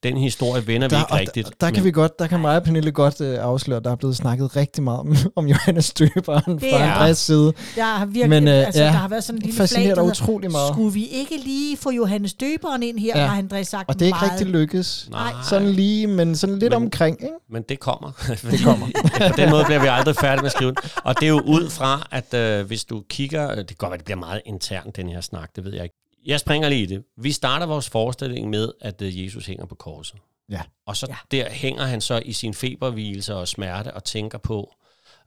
Den 0.02 0.16
historie 0.16 0.66
vender 0.66 0.88
vi 0.88 0.94
Der, 0.94 1.00
ikke 1.00 1.12
og 1.12 1.18
rigtigt. 1.18 1.46
der, 1.60 1.66
der 1.66 1.70
kan 1.74 1.84
vi 1.84 1.90
godt, 1.90 2.18
der 2.18 2.26
kan 2.26 2.40
mig 2.40 2.56
og 2.56 2.62
Pernille 2.62 2.92
godt 2.92 3.20
øh, 3.20 3.38
afsløre, 3.38 3.76
at 3.78 3.84
der 3.84 3.90
er 3.90 3.96
blevet 3.96 4.16
snakket 4.16 4.56
rigtig 4.56 4.82
meget 4.82 5.00
om, 5.00 5.16
om 5.36 5.46
Johannes 5.46 5.92
Døberen 5.92 6.52
Det 6.58 6.60
fra 6.70 6.78
er- 6.78 6.92
Andreas 6.92 7.18
side. 7.18 7.52
Der 7.76 7.84
har 7.84 8.06
virkelig, 8.06 8.28
Men, 8.28 8.48
øh, 8.48 8.54
altså, 8.66 8.80
ja, 8.82 8.86
der 8.86 8.92
har 8.92 9.08
været 9.08 9.24
sådan 9.24 9.38
en 9.38 9.42
lille 9.46 9.66
flag, 9.68 9.84
der 9.96 10.02
utrolig 10.02 10.50
meget. 10.50 10.72
Skulle 10.74 10.92
vi 10.94 11.04
ikke 11.06 11.36
lige 11.44 11.76
få 11.76 11.90
Johannes 11.90 12.34
Døberen 12.34 12.82
ind 12.82 12.98
her, 12.98 13.12
Ja. 13.14 13.20
ja. 13.22 13.26
har 13.26 13.38
Andreas 13.38 13.68
sagt 13.68 13.88
Og 13.88 13.94
det 13.94 14.02
er 14.02 14.06
ikke 14.06 14.16
meget. 14.20 14.30
rigtig 14.32 14.46
lykkes. 14.46 15.08
Nej, 15.10 15.32
Sådan 15.48 15.68
lige, 15.70 16.06
men 16.06 16.36
sådan 16.36 16.58
lidt 16.58 16.72
Men- 16.72 16.82
omkring, 16.82 17.22
ikke? 17.22 17.34
men 17.50 17.62
det 17.68 17.80
kommer. 17.80 18.10
det 18.50 18.60
kommer. 18.64 18.86
På 19.30 19.36
den 19.36 19.50
måde 19.50 19.64
bliver 19.64 19.80
vi 19.80 19.86
aldrig 19.90 20.16
færdige 20.16 20.42
med 20.42 20.46
at 20.46 20.52
skrive 20.52 20.70
den. 20.70 20.90
Og 21.04 21.14
det 21.20 21.24
er 21.26 21.28
jo 21.30 21.40
ud 21.40 21.70
fra, 21.70 22.06
at 22.10 22.34
øh, 22.34 22.66
hvis 22.66 22.84
du 22.84 23.02
kigger... 23.10 23.54
Det 23.54 23.66
kan 23.66 23.76
godt 23.78 23.90
være, 23.90 23.94
at 23.94 24.00
det 24.00 24.04
bliver 24.04 24.18
meget 24.18 24.40
internt, 24.46 24.96
den 24.96 25.08
her 25.08 25.20
snak, 25.20 25.50
det 25.56 25.64
ved 25.64 25.74
jeg 25.74 25.82
ikke. 25.82 25.96
Jeg 26.26 26.40
springer 26.40 26.68
lige 26.68 26.82
i 26.82 26.86
det. 26.86 27.04
Vi 27.16 27.32
starter 27.32 27.66
vores 27.66 27.90
forestilling 27.90 28.50
med, 28.50 28.72
at 28.80 29.02
øh, 29.02 29.24
Jesus 29.24 29.46
hænger 29.46 29.66
på 29.66 29.74
korset. 29.74 30.16
Ja. 30.48 30.62
Og 30.86 30.96
så 30.96 31.06
Ja. 31.10 31.16
der 31.30 31.50
hænger 31.50 31.84
han 31.84 32.00
så 32.00 32.22
i 32.24 32.32
sin 32.32 32.54
feberhvilelse 32.54 33.34
og 33.34 33.48
smerte 33.48 33.94
og 33.94 34.04
tænker 34.04 34.38
på, 34.38 34.74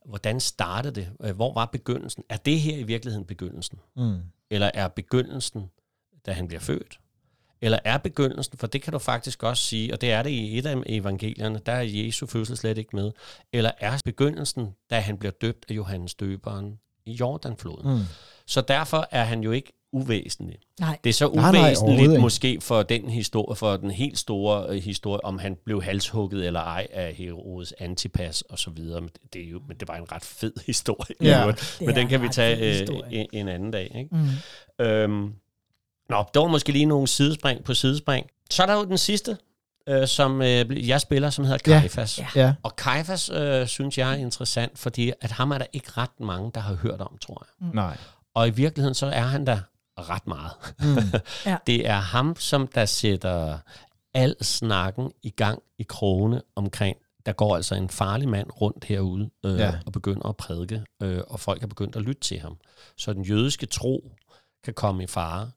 hvordan 0.05 0.39
startede 0.39 0.95
det? 0.95 1.09
Øh, 1.23 1.35
Hvor 1.35 1.53
var 1.53 1.65
begyndelsen? 1.65 2.23
Er 2.29 2.37
det 2.37 2.59
her 2.59 2.77
i 2.77 2.83
virkeligheden 2.83 3.25
begyndelsen? 3.25 3.79
Mm. 3.95 4.17
Eller 4.49 4.71
er 4.73 4.87
begyndelsen, 4.87 5.69
da 6.25 6.31
han 6.31 6.47
bliver 6.47 6.61
født? 6.61 6.99
Eller 7.61 7.79
er 7.85 7.97
begyndelsen, 7.97 8.57
for 8.57 8.67
det 8.67 8.81
kan 8.81 8.93
du 8.93 8.99
faktisk 8.99 9.43
også 9.43 9.63
sige, 9.63 9.93
og 9.93 10.01
det 10.01 10.11
er 10.11 10.23
det 10.23 10.29
i 10.29 10.57
et 10.57 10.65
af 10.65 10.83
evangelierne, 10.85 11.59
der 11.65 11.71
er 11.71 11.81
Jesu 11.81 12.25
fødsel 12.25 12.57
slet 12.57 12.77
ikke 12.77 12.95
med. 12.95 13.11
Eller 13.53 13.71
er 13.79 13.99
begyndelsen, 14.05 14.75
da 14.89 14.99
han 14.99 15.17
bliver 15.17 15.31
døbt 15.31 15.65
af 15.69 15.73
Johannes 15.75 16.15
døberen 16.15 16.79
i 17.05 17.11
Jordanfloden? 17.13 17.97
Mm. 17.97 18.03
Så 18.45 18.61
derfor 18.61 19.07
er 19.11 19.23
han 19.23 19.41
jo 19.43 19.51
ikke 19.51 19.73
uvæsentlig. 19.91 20.57
Nej. 20.79 20.97
Det 21.03 21.09
er 21.09 21.13
så 21.13 21.31
Nej, 21.33 21.51
nej, 21.51 21.61
uvæsentligt 21.61 22.01
ikke. 22.11 22.21
måske 22.21 22.61
for 22.61 22.83
den 22.83 23.09
historie, 23.09 23.55
for 23.55 23.77
den 23.77 23.91
helt 23.91 24.17
store 24.17 24.65
øh, 24.69 24.83
historie, 24.83 25.25
om 25.25 25.39
han 25.39 25.57
blev 25.65 25.83
halshugget 25.83 26.47
eller 26.47 26.59
ej 26.59 26.87
af 26.93 27.13
Herodes 27.13 27.73
Antipas 27.79 28.41
og 28.41 28.59
så 28.59 28.69
videre. 28.69 29.01
Men 29.01 29.09
det, 29.33 29.45
er 29.45 29.49
jo, 29.49 29.61
men 29.67 29.77
det 29.77 29.87
var 29.87 29.95
en 29.95 30.11
ret 30.11 30.23
fed 30.25 30.53
historie. 30.67 31.15
i 31.21 31.25
Ja. 31.27 31.47
Det 31.47 31.77
men 31.85 31.95
den 31.95 32.07
kan 32.07 32.21
vi 32.21 32.29
tage 32.29 32.81
øh, 32.81 32.87
en, 33.11 33.27
en 33.33 33.47
anden 33.47 33.71
dag. 33.71 33.91
Ikke? 33.95 34.15
Mm. 34.79 34.85
Øhm, 34.85 35.33
nå, 36.09 36.25
der 36.33 36.39
var 36.39 36.47
måske 36.47 36.71
lige 36.71 36.85
nogle 36.85 37.07
sidespring 37.07 37.63
på 37.63 37.73
sidespring. 37.73 38.25
Så 38.51 38.61
er 38.63 38.67
der 38.67 38.73
jo 38.73 38.85
den 38.85 38.97
sidste, 38.97 39.37
øh, 39.89 40.07
som 40.07 40.41
øh, 40.41 40.89
jeg 40.89 41.01
spiller, 41.01 41.29
som 41.29 41.45
hedder 41.45 41.73
Ja. 41.73 41.79
Kajfas. 41.79 42.19
Ja. 42.19 42.27
Ja. 42.35 42.53
Og 42.63 42.75
Kajfas 42.75 43.29
øh, 43.29 43.67
synes 43.67 43.97
jeg 43.97 44.11
er 44.11 44.15
interessant, 44.15 44.79
fordi 44.79 45.11
at 45.21 45.31
ham 45.31 45.51
er 45.51 45.57
der 45.57 45.65
ikke 45.73 45.91
ret 45.97 46.19
mange, 46.19 46.51
der 46.55 46.61
har 46.61 46.75
hørt 46.75 47.01
om, 47.01 47.17
tror 47.21 47.45
jeg. 47.61 47.69
Nej. 47.73 47.97
Og 48.33 48.47
i 48.47 48.51
virkeligheden 48.51 48.95
så 48.95 49.05
er 49.05 49.21
han 49.21 49.45
der 49.47 49.59
ret 50.01 50.27
meget. 50.27 50.51
Mm. 50.79 51.19
Ja. 51.51 51.57
Det 51.67 51.87
er 51.87 51.99
ham, 51.99 52.35
som 52.35 52.67
der 52.67 52.85
sætter 52.85 53.57
al 54.13 54.35
snakken 54.43 55.11
i 55.23 55.29
gang 55.29 55.61
i 55.77 55.83
krogene 55.83 56.41
omkring, 56.55 56.97
der 57.25 57.31
går 57.33 57.55
altså 57.55 57.75
en 57.75 57.89
farlig 57.89 58.29
mand 58.29 58.47
rundt 58.61 58.83
herude 58.85 59.29
øh, 59.45 59.57
Ja. 59.59 59.73
og 59.85 59.91
begynder 59.91 60.25
at 60.29 60.37
prædike, 60.37 60.83
øh, 61.03 61.21
og 61.27 61.39
folk 61.39 61.63
er 61.63 61.67
begyndt 61.67 61.95
at 61.95 62.01
lytte 62.01 62.21
til 62.21 62.39
ham. 62.39 62.57
Så 62.97 63.13
den 63.13 63.23
jødiske 63.23 63.65
tro 63.65 64.11
kan 64.63 64.73
komme 64.73 65.03
i 65.03 65.07
fare, 65.07 65.51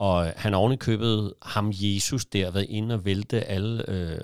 og 0.00 0.32
han 0.36 0.54
oven 0.54 0.78
købet 0.78 1.34
ham 1.42 1.70
Jesus 1.72 2.24
der 2.24 2.50
været 2.50 2.66
inde 2.68 2.94
og 2.94 3.04
vælte 3.04 3.44
alle 3.44 3.90
øh, 3.90 4.20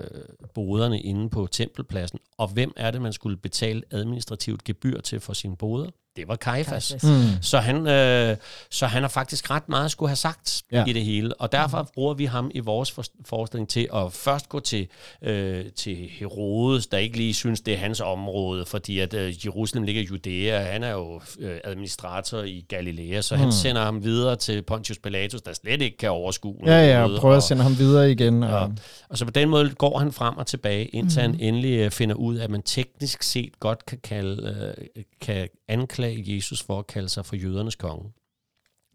boderne 0.53 1.01
inde 1.01 1.29
på 1.29 1.47
tempelpladsen. 1.51 2.19
Og 2.37 2.47
hvem 2.47 2.73
er 2.75 2.91
det, 2.91 3.01
man 3.01 3.13
skulle 3.13 3.37
betale 3.37 3.81
administrativt 3.91 4.63
gebyr 4.63 5.01
til 5.01 5.19
for 5.19 5.33
sine 5.33 5.57
boder? 5.57 5.89
Det 6.15 6.27
var 6.27 6.35
Kajfas. 6.35 6.87
Kajfas. 6.89 7.03
Mm. 7.03 7.41
Så 7.41 7.57
han, 7.57 7.87
øh, 7.87 8.37
så 8.71 8.85
han 8.87 9.01
har 9.03 9.09
faktisk 9.09 9.51
ret 9.51 9.69
meget 9.69 9.85
at 9.85 9.91
skulle 9.91 10.09
have 10.09 10.15
sagt 10.15 10.61
Ja. 10.71 10.85
i 10.87 10.93
det 10.93 11.05
hele. 11.05 11.33
Og 11.41 11.51
derfor 11.51 11.89
bruger 11.93 12.13
vi 12.13 12.25
ham 12.25 12.51
i 12.53 12.59
vores 12.59 12.91
for, 12.91 13.03
forestilling 13.25 13.69
til 13.69 13.87
at 13.95 14.13
først 14.13 14.49
gå 14.49 14.59
til, 14.59 14.87
øh, 15.21 15.65
til 15.75 15.95
Herodes, 16.11 16.87
der 16.87 16.97
ikke 16.97 17.17
lige 17.17 17.33
synes, 17.33 17.61
det 17.61 17.73
er 17.73 17.77
hans 17.77 18.01
område, 18.01 18.65
fordi 18.65 18.99
at 18.99 19.13
øh, 19.13 19.45
Jerusalem 19.45 19.83
ligger 19.83 20.01
i 20.01 20.05
Judæa. 20.05 20.59
Han 20.71 20.83
er 20.83 20.91
jo 20.91 21.21
øh, 21.39 21.57
administrator 21.63 22.41
i 22.41 22.65
Galilea, 22.69 23.21
så 23.21 23.35
han 23.35 23.51
sender 23.51 23.81
ham 23.81 24.03
videre 24.03 24.35
til 24.35 24.61
Pontius 24.61 24.97
Pilatus, 24.99 25.41
der 25.41 25.53
slet 25.53 25.81
ikke 25.81 25.97
kan 25.97 26.09
overskue 26.09 26.55
Ja, 26.65 26.85
ja, 26.87 27.03
og 27.03 27.19
prøver 27.19 27.33
og- 27.33 27.37
at 27.37 27.43
sende 27.43 27.63
ham 27.63 27.77
videre 27.77 28.11
igen. 28.11 28.43
Og, 28.43 28.59
og, 28.59 28.73
og 29.09 29.17
så 29.17 29.25
på 29.25 29.31
den 29.31 29.49
måde 29.49 29.69
går 29.69 29.99
han 29.99 30.11
frem 30.11 30.37
og 30.37 30.47
tilbage, 30.47 30.85
indtil 30.85 31.27
mm. 31.27 31.31
han 31.33 31.39
endelig 31.47 31.77
øh, 31.79 31.91
finder 31.91 32.15
ud 32.15 32.35
af, 32.35 32.43
at 32.43 32.49
man 32.49 32.61
teknisk 32.61 33.23
set 33.23 33.59
godt 33.59 33.85
kan, 33.85 33.97
kalde, 34.03 34.73
øh, 34.97 35.03
kan 35.21 35.47
anklage 35.67 36.04
Jesus 36.07 36.61
for 36.63 36.79
at 36.79 36.87
kalde 36.87 37.09
sig 37.09 37.25
for 37.25 37.35
jødernes 37.35 37.75
konge. 37.75 38.11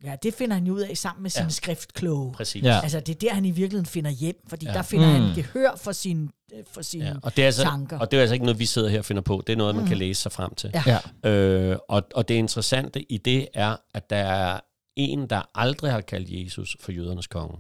Ja, 0.05 0.17
det 0.23 0.35
finder 0.35 0.55
han 0.55 0.67
jo 0.67 0.75
ud 0.75 0.81
af 0.81 0.97
sammen 0.97 1.23
med 1.23 1.31
sine 1.31 1.45
Ja. 1.45 1.51
skriftkloge. 1.51 2.33
Præcis. 2.33 2.63
Ja. 2.65 2.81
Altså, 2.83 3.01
det 3.01 3.15
er 3.15 3.19
der, 3.19 3.35
han 3.35 3.45
i 3.45 3.51
virkeligheden 3.51 3.87
finder 3.87 4.11
hjem, 4.11 4.37
fordi 4.49 4.67
Ja. 4.67 4.73
der 4.73 4.83
finder 4.83 5.07
mm. 5.07 5.21
Mm. 5.21 5.27
han 5.27 5.35
gehør 5.35 5.77
for 5.77 5.93
sine, 5.93 6.29
for 6.71 6.83
sine 6.83 7.05
Ja, 7.05 7.11
ja. 7.11 7.17
og, 7.23 7.37
det 7.37 7.43
er 7.43 7.47
altså, 7.47 7.63
tanker. 7.63 7.99
og 7.99 8.11
det 8.11 8.17
er 8.17 8.21
altså 8.21 8.35
ikke 8.35 8.45
noget, 8.47 8.59
vi 8.59 8.67
sidder 8.67 8.89
her 8.89 8.99
og 8.99 9.05
finder 9.05 9.23
på. 9.23 9.43
Det 9.47 9.53
er 9.53 9.57
noget, 9.57 9.75
man 9.75 9.87
kan 9.87 9.97
læse 9.97 10.23
sig 10.23 10.33
frem 10.33 10.55
til. 10.55 10.71
Ja. 10.87 10.99
ja. 11.25 11.31
Øh, 11.31 11.79
og, 11.89 12.03
og 12.15 12.29
det 12.29 12.35
interessante 12.35 13.13
i 13.13 13.19
det 13.19 13.49
er, 13.55 13.77
at 13.95 14.11
der 14.11 14.17
er 14.17 14.61
en, 14.97 15.27
der 15.27 15.43
aldrig 15.55 15.93
har 15.93 16.01
kaldt 16.01 16.29
Jesus 16.31 16.77
for 16.81 16.93
jødernes 16.93 17.27
konge. 17.27 17.59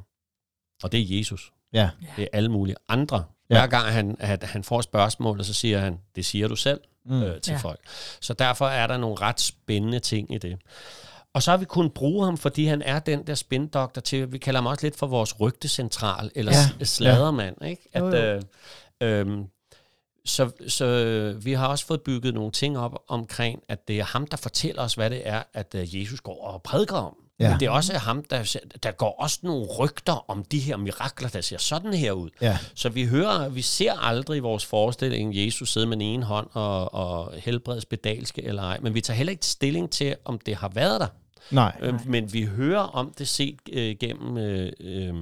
Og 0.82 0.92
det 0.92 1.00
er 1.00 1.18
Jesus. 1.18 1.52
Ja. 1.72 1.90
Det 2.16 2.22
er 2.22 2.28
alle 2.32 2.48
mulige 2.48 2.76
andre. 2.88 3.24
Ja. 3.50 3.54
Hver 3.54 3.66
gang 3.66 3.88
han, 3.92 4.16
at 4.18 4.42
han 4.44 4.64
får 4.64 4.80
spørgsmål, 4.80 5.44
så 5.44 5.54
siger 5.54 5.78
han, 5.80 5.98
det 6.16 6.24
siger 6.24 6.48
du 6.48 6.56
selv 6.56 6.80
Mm. 7.04 7.22
øh, 7.22 7.40
til 7.40 7.50
Ja. 7.50 7.56
ja. 7.56 7.62
folk. 7.62 7.80
Så 8.20 8.32
derfor 8.34 8.66
er 8.68 8.86
der 8.86 8.96
nogle 8.96 9.16
ret 9.20 9.40
spændende 9.40 9.98
ting 9.98 10.34
i 10.34 10.38
det. 10.38 10.58
Og 11.34 11.42
så 11.42 11.50
har 11.50 11.58
vi 11.58 11.64
kunnet 11.64 11.92
bruge 11.94 12.24
ham, 12.24 12.36
fordi 12.38 12.64
han 12.64 12.82
er 12.82 12.98
den 12.98 13.26
der 13.26 13.34
spindoktor 13.34 14.00
til, 14.00 14.32
vi 14.32 14.38
kalder 14.38 14.60
ham 14.60 14.66
også 14.66 14.86
lidt 14.86 14.96
for 14.98 15.06
vores 15.06 15.40
rygtecentral, 15.40 16.30
eller 16.34 16.52
Ja. 16.52 16.58
ja. 16.80 16.84
sladermand. 16.84 17.64
Ikke? 17.64 17.88
At, 17.92 18.02
Jo, 18.02 18.08
jo. 18.08 18.16
øh, 18.16 19.20
øhm, 19.20 19.44
så, 20.24 20.50
så 20.68 20.86
vi 21.42 21.52
har 21.52 21.66
også 21.66 21.86
fået 21.86 22.00
bygget 22.02 22.34
nogle 22.34 22.50
ting 22.52 22.78
op 22.78 23.02
omkring, 23.08 23.62
at 23.68 23.88
det 23.88 23.98
er 24.00 24.04
ham, 24.04 24.26
der 24.26 24.36
fortæller 24.36 24.82
os, 24.82 24.94
hvad 24.94 25.10
det 25.10 25.28
er, 25.28 25.42
at 25.54 25.74
øh, 25.74 26.00
Jesus 26.00 26.20
går 26.20 26.44
og 26.44 26.62
prædiker 26.62 26.96
om. 26.96 27.16
Ja. 27.40 27.50
Men 27.50 27.60
det 27.60 27.66
er 27.66 27.70
også 27.70 27.98
ham, 27.98 28.24
der, 28.24 28.56
der 28.82 28.90
går 28.90 29.16
også 29.18 29.38
nogle 29.42 29.66
rygter 29.78 30.30
om 30.30 30.44
de 30.44 30.58
her 30.58 30.76
mirakler, 30.76 31.28
der 31.28 31.40
ser 31.40 31.58
sådan 31.58 31.94
her 31.94 32.12
ud. 32.12 32.30
Ja. 32.40 32.58
Så 32.74 32.88
vi 32.88 33.06
hører, 33.06 33.48
vi 33.48 33.62
ser 33.62 33.92
aldrig 33.92 34.36
i 34.36 34.40
vores 34.40 34.66
forestilling 34.66 35.36
Jesus 35.36 35.72
sidde 35.72 35.86
med 35.86 35.96
den 35.96 36.06
ene 36.06 36.24
hånd 36.24 36.46
og, 36.52 36.94
og 36.94 37.32
helbrede 37.36 37.80
spedalske 37.80 38.42
eller 38.42 38.62
ej, 38.62 38.78
men 38.80 38.94
vi 38.94 39.00
tager 39.00 39.16
heller 39.16 39.30
ikke 39.30 39.46
stilling 39.46 39.90
til, 39.90 40.16
om 40.24 40.38
det 40.38 40.56
har 40.56 40.68
været 40.68 41.00
der. 41.00 41.06
Nej. 41.50 41.76
Øh, 41.80 42.06
men 42.06 42.32
vi 42.32 42.44
hører 42.44 42.80
om 42.80 43.14
det 43.18 43.28
set 43.28 43.58
øh, 43.72 43.96
gennem 44.00 44.38
øh, 44.38 44.72
øh, 44.80 45.14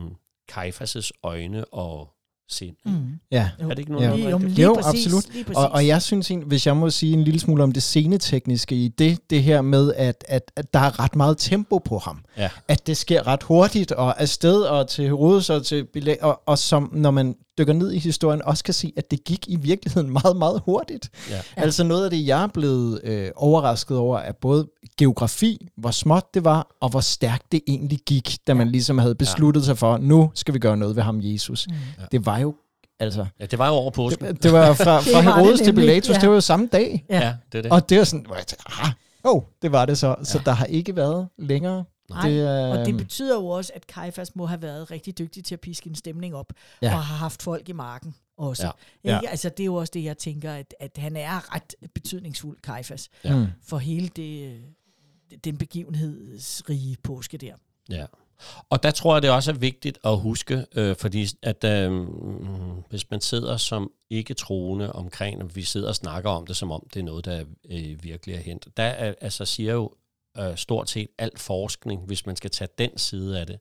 Kajfas' 0.53 1.11
øjne 1.23 1.65
og 1.65 2.18
sind. 2.51 2.77
Mm. 2.85 2.93
Ja. 3.31 3.51
Er 3.59 3.69
det 3.69 3.79
ikke 3.79 3.93
noget, 3.93 4.07
Ja. 4.07 4.11
er 4.13 4.17
Lige, 4.17 4.31
jo, 4.31 4.39
lige 4.39 4.63
Jo, 4.63 4.75
præcis, 4.83 5.07
absolut. 5.07 5.33
Lige 5.35 5.45
præcis. 5.45 5.57
Og, 5.57 5.69
og 5.69 5.87
jeg 5.87 6.03
synes 6.03 6.31
egentlig, 6.31 6.49
hvis 6.49 6.67
jeg 6.67 6.77
må 6.77 6.91
sige 6.91 7.13
en 7.13 7.25
lille 7.25 7.41
smule 7.41 7.63
om 7.63 7.73
det 7.73 7.83
scenetekniske 7.83 8.75
i 8.75 8.89
det, 8.89 9.31
det 9.31 9.43
her 9.43 9.63
med, 9.63 9.93
at, 9.97 10.25
at, 10.29 10.53
at 10.57 10.75
der 10.75 10.81
er 10.81 11.01
ret 11.01 11.17
meget 11.17 11.39
tempo 11.39 11.79
på 11.79 11.99
ham. 11.99 12.25
Ja. 12.37 12.51
At 12.69 12.87
det 12.87 12.97
sker 12.97 13.27
ret 13.27 13.43
hurtigt, 13.43 13.93
og 13.93 14.21
afsted 14.21 14.63
og 14.63 14.89
til 14.89 15.05
Herodes 15.05 15.51
og 15.51 15.67
til 15.67 15.85
Bilal, 15.85 16.19
og, 16.21 16.41
og 16.47 16.59
som 16.59 16.91
når 16.95 17.11
man 17.11 17.35
dykker 17.59 17.73
ned 17.73 17.93
i 17.93 17.99
historien, 17.99 18.43
også 18.43 18.65
kan 18.65 18.75
se, 18.75 18.93
at 18.97 19.11
det 19.11 19.25
gik 19.25 19.45
i 19.49 19.57
virkeligheden 19.57 20.11
meget, 20.23 20.37
meget 20.37 20.63
hurtigt. 20.65 21.11
Ja. 21.31 21.35
Ja. 21.35 21.41
Altså 21.57 21.85
noget 21.85 22.05
af 22.05 22.11
det, 22.11 22.27
jeg 22.27 22.43
er 22.43 22.47
blevet 22.47 23.01
øh, 23.05 23.31
overrasket 23.37 23.97
over, 23.97 24.19
er 24.19 24.33
både 24.33 24.69
geografi, 24.99 25.69
hvor 25.77 25.91
småt 25.91 26.35
det 26.35 26.45
var, 26.45 26.77
og 26.81 26.89
hvor 26.89 27.01
stærkt 27.01 27.53
det 27.53 27.61
egentlig 27.69 27.99
gik, 28.07 28.37
da 28.47 28.55
man 28.55 28.69
ligesom 28.69 28.99
havde 28.99 29.15
besluttet 29.15 29.65
sig 29.65 29.79
for, 29.79 29.97
nu 29.99 30.31
skal 30.35 30.55
vi 30.55 30.59
gøre 30.59 30.77
noget 30.77 30.97
ved 30.97 31.03
ham, 31.03 31.21
Jesus. 31.23 31.67
Mm. 31.69 31.75
Det 32.13 32.27
var 32.27 32.39
jo, 32.39 32.55
altså, 32.99 33.27
ja, 33.41 33.47
det 33.47 33.59
var 33.59 33.67
jo 33.69 33.73
over 33.75 33.91
påsken. 33.91 34.27
det, 34.27 34.43
det 34.43 34.53
var 34.53 34.75
fra, 34.75 35.01
fra 35.13 35.21
Herodes 35.21 35.61
til 35.61 35.75
Pilatus, 35.75 36.17
ja. 36.17 36.21
det 36.21 36.29
var 36.29 36.35
jo 36.35 36.41
samme 36.41 36.69
dag. 36.73 37.05
Ja. 37.11 37.21
Ja, 37.21 37.35
det 37.53 37.59
er 37.59 37.63
det. 37.63 37.73
Og 37.73 37.89
det 37.89 37.99
var 37.99 38.05
sådan, 38.05 38.27
hvor 38.27 38.37
jeg 38.37 38.47
tænkte, 38.47 38.65
ah, 38.83 38.91
oh, 39.25 39.43
det 39.63 39.73
var 39.73 39.87
det 39.87 39.99
så. 39.99 40.09
Ja. 40.19 40.25
Så 40.25 40.41
der 40.45 40.53
har 40.53 40.65
ikke 40.65 40.97
været 40.97 41.29
længere. 41.39 41.85
Nej, 42.11 42.29
det, 42.29 42.41
er, 42.41 42.79
og 42.79 42.87
det 42.87 42.97
betyder 42.97 43.35
jo 43.35 43.47
også, 43.47 43.73
at 43.75 43.87
Kajfas 43.87 44.37
må 44.37 44.47
have 44.47 44.63
været 44.63 44.91
rigtig 44.91 45.19
dygtig 45.19 45.45
til 45.45 45.55
at 45.55 45.61
piske 45.61 45.89
en 45.89 45.95
stemning 45.95 46.35
op, 46.35 46.53
Ja. 46.83 46.95
og 46.95 47.03
har 47.03 47.17
haft 47.17 47.43
folk 47.43 47.69
i 47.69 47.73
marken 47.73 48.15
også. 48.39 48.63
Ja. 48.67 48.71
Ja. 49.11 49.19
Ikke? 49.19 49.31
Altså, 49.31 49.49
det 49.49 49.61
er 49.61 49.65
jo 49.65 49.75
også 49.75 49.91
det, 49.95 50.05
jeg 50.05 50.19
tænker, 50.19 50.53
at, 50.53 50.75
at 50.81 50.91
han 50.99 51.17
er 51.17 51.55
ret 51.55 51.75
betydningsfuld, 51.95 52.57
Kajfas, 52.63 53.09
Ja. 53.25 53.37
Mm. 53.37 53.47
for 53.67 53.79
hele 53.79 54.09
det, 54.09 54.57
den 55.45 55.59
begivenhedsrige 55.59 56.97
påske 57.03 57.39
der. 57.39 57.55
Ja. 57.91 58.07
Og 58.71 58.83
der 58.83 58.91
tror 58.91 59.15
jeg, 59.15 59.23
det 59.23 59.31
også 59.31 59.51
er 59.51 59.57
vigtigt 59.57 59.99
at 60.05 60.19
huske, 60.19 60.67
øh, 60.75 60.97
fordi 60.97 61.27
at 61.43 61.65
øh, 61.65 62.03
hvis 62.91 63.11
man 63.11 63.21
sidder 63.21 63.57
som 63.57 63.91
ikke 64.11 64.35
troende 64.35 64.93
omkring, 64.93 65.43
og 65.43 65.57
vi 65.57 65.63
sidder 65.63 65.89
og 65.89 65.95
snakker 65.95 66.31
om 66.31 66.47
det, 66.47 66.57
som 66.57 66.71
om 66.71 66.87
det 66.95 67.01
er 67.01 67.05
noget, 67.05 67.25
der 67.25 67.45
øh, 67.71 68.05
virkelig 68.05 68.35
er 68.35 68.41
hent. 68.41 68.69
Der 68.77 68.83
er, 68.83 69.15
altså 69.21 69.45
siger 69.45 69.73
jo 69.73 69.95
øh, 70.39 70.57
stort 70.57 70.91
set 70.91 71.09
al 71.19 71.31
forskning, 71.37 72.03
hvis 72.03 72.27
man 72.27 72.37
skal 72.37 72.51
tage 72.51 72.69
den 72.79 72.99
side 72.99 73.41
af 73.41 73.47
det, 73.47 73.59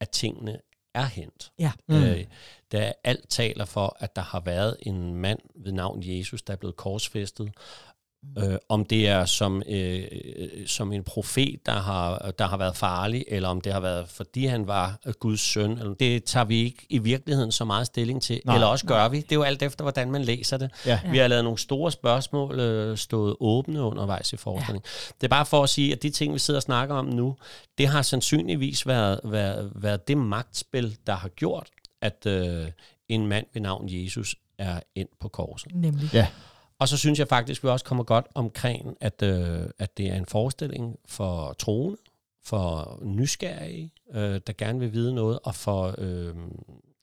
at 0.00 0.10
tingene 0.10 0.60
er 0.94 1.04
hent. 1.04 1.52
Ja. 1.58 1.72
Mm. 1.88 2.02
Øh, 2.02 2.24
der 2.72 2.92
alt 3.04 3.28
taler 3.28 3.64
for, 3.64 3.96
at 4.00 4.16
der 4.16 4.22
har 4.22 4.40
været 4.40 4.76
en 4.80 5.14
mand 5.14 5.40
ved 5.64 5.72
navn 5.72 6.02
Jesus, 6.02 6.42
der 6.42 6.52
er 6.52 6.56
blevet 6.56 6.76
korsfæstet, 6.76 7.52
Øh, 8.38 8.56
om 8.68 8.84
det 8.84 9.08
er 9.08 9.24
som, 9.24 9.62
øh, 9.68 10.04
øh, 10.36 10.66
som 10.66 10.92
en 10.92 11.04
profet, 11.04 11.66
der 11.66 11.72
har, 11.72 12.32
der 12.38 12.46
har 12.46 12.56
været 12.56 12.76
farlig, 12.76 13.24
eller 13.28 13.48
om 13.48 13.60
det 13.60 13.72
har 13.72 13.80
været, 13.80 14.08
fordi 14.08 14.46
han 14.46 14.66
var 14.66 14.98
Guds 15.20 15.40
søn. 15.40 15.70
Eller, 15.70 15.94
det 15.94 16.24
tager 16.24 16.44
vi 16.44 16.64
ikke 16.64 16.86
i 16.88 16.98
virkeligheden 16.98 17.52
så 17.52 17.64
meget 17.64 17.86
stilling 17.86 18.22
til. 18.22 18.40
Nej. 18.44 18.54
eller 18.54 18.66
også 18.66 18.86
gør 18.86 19.08
vi. 19.08 19.16
Det 19.16 19.32
er 19.32 19.36
jo 19.36 19.42
alt 19.42 19.62
efter, 19.62 19.84
hvordan 19.84 20.10
man 20.10 20.22
læser 20.22 20.56
det. 20.56 20.70
Ja. 20.86 21.00
Vi 21.10 21.18
har 21.18 21.28
lavet 21.28 21.44
nogle 21.44 21.58
store 21.58 21.92
spørgsmål 21.92 22.60
øh, 22.60 22.98
stået 22.98 23.36
åbne 23.40 23.82
undervejs 23.82 24.32
i 24.32 24.36
forestillingen. 24.36 24.84
Ja. 24.84 25.12
Det 25.20 25.24
er 25.24 25.28
bare 25.28 25.46
for 25.46 25.62
at 25.62 25.68
sige, 25.68 25.92
at 25.92 26.02
de 26.02 26.10
ting, 26.10 26.34
vi 26.34 26.38
sidder 26.38 26.58
og 26.58 26.62
snakker 26.62 26.94
om 26.94 27.06
nu, 27.06 27.36
det 27.78 27.88
har 27.88 28.02
sandsynligvis 28.02 28.86
været, 28.86 29.20
været, 29.24 29.72
været 29.74 30.08
det 30.08 30.18
magtspil, 30.18 30.96
der 31.06 31.14
har 31.14 31.28
gjort, 31.28 31.68
at 32.02 32.26
øh, 32.26 32.66
en 33.08 33.26
mand 33.26 33.46
ved 33.54 33.62
navn 33.62 33.84
Jesus 33.88 34.36
er 34.58 34.80
ind 34.94 35.08
på 35.20 35.28
korset. 35.28 35.74
Nemlig. 35.74 36.10
Ja. 36.14 36.26
Og 36.80 36.88
så 36.88 36.96
synes 36.96 37.18
jeg 37.18 37.28
faktisk, 37.28 37.64
vi 37.64 37.68
også 37.68 37.84
kommer 37.84 38.04
godt 38.04 38.26
omkring, 38.34 38.96
at, 39.00 39.22
øh, 39.22 39.60
at 39.78 39.98
det 39.98 40.06
er 40.06 40.14
en 40.14 40.26
forestilling 40.26 40.96
for 41.06 41.52
troende, 41.52 41.96
for 42.44 42.98
nysgerrige, 43.02 43.92
øh, 44.14 44.40
der 44.46 44.52
gerne 44.58 44.78
vil 44.78 44.92
vide 44.92 45.14
noget, 45.14 45.38
og 45.42 45.54
for, 45.54 45.94
øh, 45.98 46.34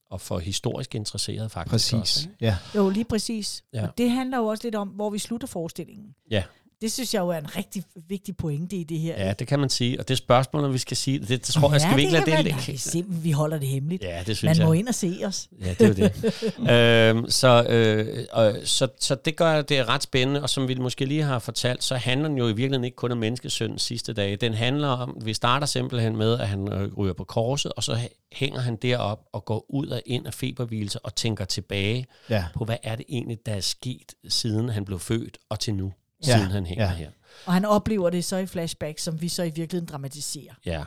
og 0.10 0.22
for 0.22 0.40
historisk 0.40 0.96
interesserede 0.96 1.50
faktisk 1.50 1.72
Præcis. 1.72 1.94
også. 1.94 2.30
ikke? 2.30 2.46
Ja. 2.46 2.58
Jo, 2.76 2.90
lige 2.90 3.06
præcis. 3.06 3.64
Ja. 3.74 3.88
Og 3.88 3.98
det 3.98 4.12
handler 4.12 4.38
jo 4.38 4.46
også 4.46 4.64
lidt 4.64 4.76
om, 4.76 4.88
hvor 4.88 5.10
vi 5.10 5.20
slutter 5.20 5.48
forestillingen. 5.48 6.16
Ja. 6.32 6.44
Det 6.82 6.92
synes 6.92 7.14
jeg 7.14 7.20
jo 7.20 7.30
er 7.30 7.38
en 7.38 7.56
rigtig 7.56 7.84
vigtig 8.08 8.38
pointe 8.38 8.76
i 8.76 8.84
det 8.84 9.00
her. 9.00 9.26
Ja, 9.26 9.34
det 9.34 9.48
kan 9.48 9.60
man 9.60 9.70
sige. 9.70 10.00
Og 10.00 10.08
det 10.08 10.18
spørgsmål, 10.18 10.62
når 10.62 10.70
vi 10.70 10.78
skal 10.78 10.98
sige 10.98 11.20
det, 11.20 11.30
det 11.30 11.42
tror 11.42 11.72
jeg, 11.72 11.82
skal 11.82 11.96
vi 11.96 12.02
ikke 12.02 12.14
lade 12.14 12.26
det 12.26 12.34
man- 12.34 12.44
ligge. 12.44 12.60
Nej, 12.68 12.76
simpelthen, 12.76 13.24
vi 13.24 13.32
holder 13.32 13.58
det 13.60 13.68
hemmeligt. 13.68 14.04
Ja, 14.04 14.20
det 14.20 14.28
Man 14.28 14.36
synes 14.36 14.60
må 14.60 14.74
jeg. 14.74 14.80
ind 14.80 14.88
og 14.88 14.96
se 14.96 15.20
os. 15.26 15.48
Ja, 15.62 15.70
det 15.80 15.82
er 15.82 15.88
jo 15.88 15.94
det. 15.94 17.18
øhm, 17.22 17.30
så, 17.30 17.64
øh, 17.70 18.26
og, 18.32 18.56
så, 18.64 18.88
så 19.00 19.16
det 19.16 19.36
gør 19.36 19.62
det 19.62 19.78
er 19.78 19.90
ret 19.90 20.04
spændende, 20.04 20.42
og 20.44 20.50
som 20.50 20.68
vi 20.68 20.76
måske 20.76 21.06
lige 21.06 21.24
har 21.24 21.40
fortalt, 21.40 21.84
så 21.84 21.96
handler 21.96 22.28
den 22.28 22.38
jo 22.38 22.44
i 22.46 22.48
virkeligheden 22.48 22.84
ikke 22.84 22.96
kun 22.96 23.12
om 23.12 23.18
menneskesøndens 23.18 23.82
sidste 23.82 24.14
dage. 24.14 24.36
Den 24.36 24.54
handler 24.54 24.88
om, 24.88 25.18
vi 25.26 25.34
starter 25.34 25.68
simpelthen 25.68 26.16
med, 26.18 26.40
at 26.40 26.48
han 26.48 26.74
øh, 26.74 26.94
ryger 26.98 27.14
på 27.14 27.24
korset, 27.24 27.72
og 27.78 27.84
så 27.84 27.94
hæ- 27.94 28.30
hænger 28.32 28.60
han 28.60 28.76
derop 28.76 29.20
og 29.34 29.46
går 29.46 29.66
ud 29.70 29.88
og 29.88 30.02
ind 30.06 30.28
af 30.28 30.34
feberhvilelse 30.34 31.00
og 31.06 31.16
tænker 31.16 31.46
tilbage 31.46 32.06
Ja. 32.30 32.46
på, 32.56 32.66
hvad 32.66 32.78
er 32.84 32.96
det 32.96 33.06
egentlig, 33.10 33.38
der 33.46 33.54
er 33.54 33.60
sket, 33.62 34.14
siden 34.28 34.70
han 34.70 34.86
blev 34.86 35.00
født 35.00 35.38
og 35.50 35.60
til 35.60 35.74
nu, 35.76 35.94
Ja, 36.28 36.38
siden 36.38 36.52
han 36.52 36.66
hænger 36.66 36.86
ja. 36.86 36.94
her. 36.94 37.10
Og 37.46 37.54
han 37.54 37.66
oplever 37.66 38.10
det 38.10 38.26
så 38.26 38.38
i 38.38 38.46
flashback, 38.46 39.00
som 39.00 39.22
vi 39.22 39.30
så 39.30 39.44
i 39.44 39.50
virkeligheden 39.50 39.86
dramatiserer. 39.86 40.54
Ja, 40.66 40.84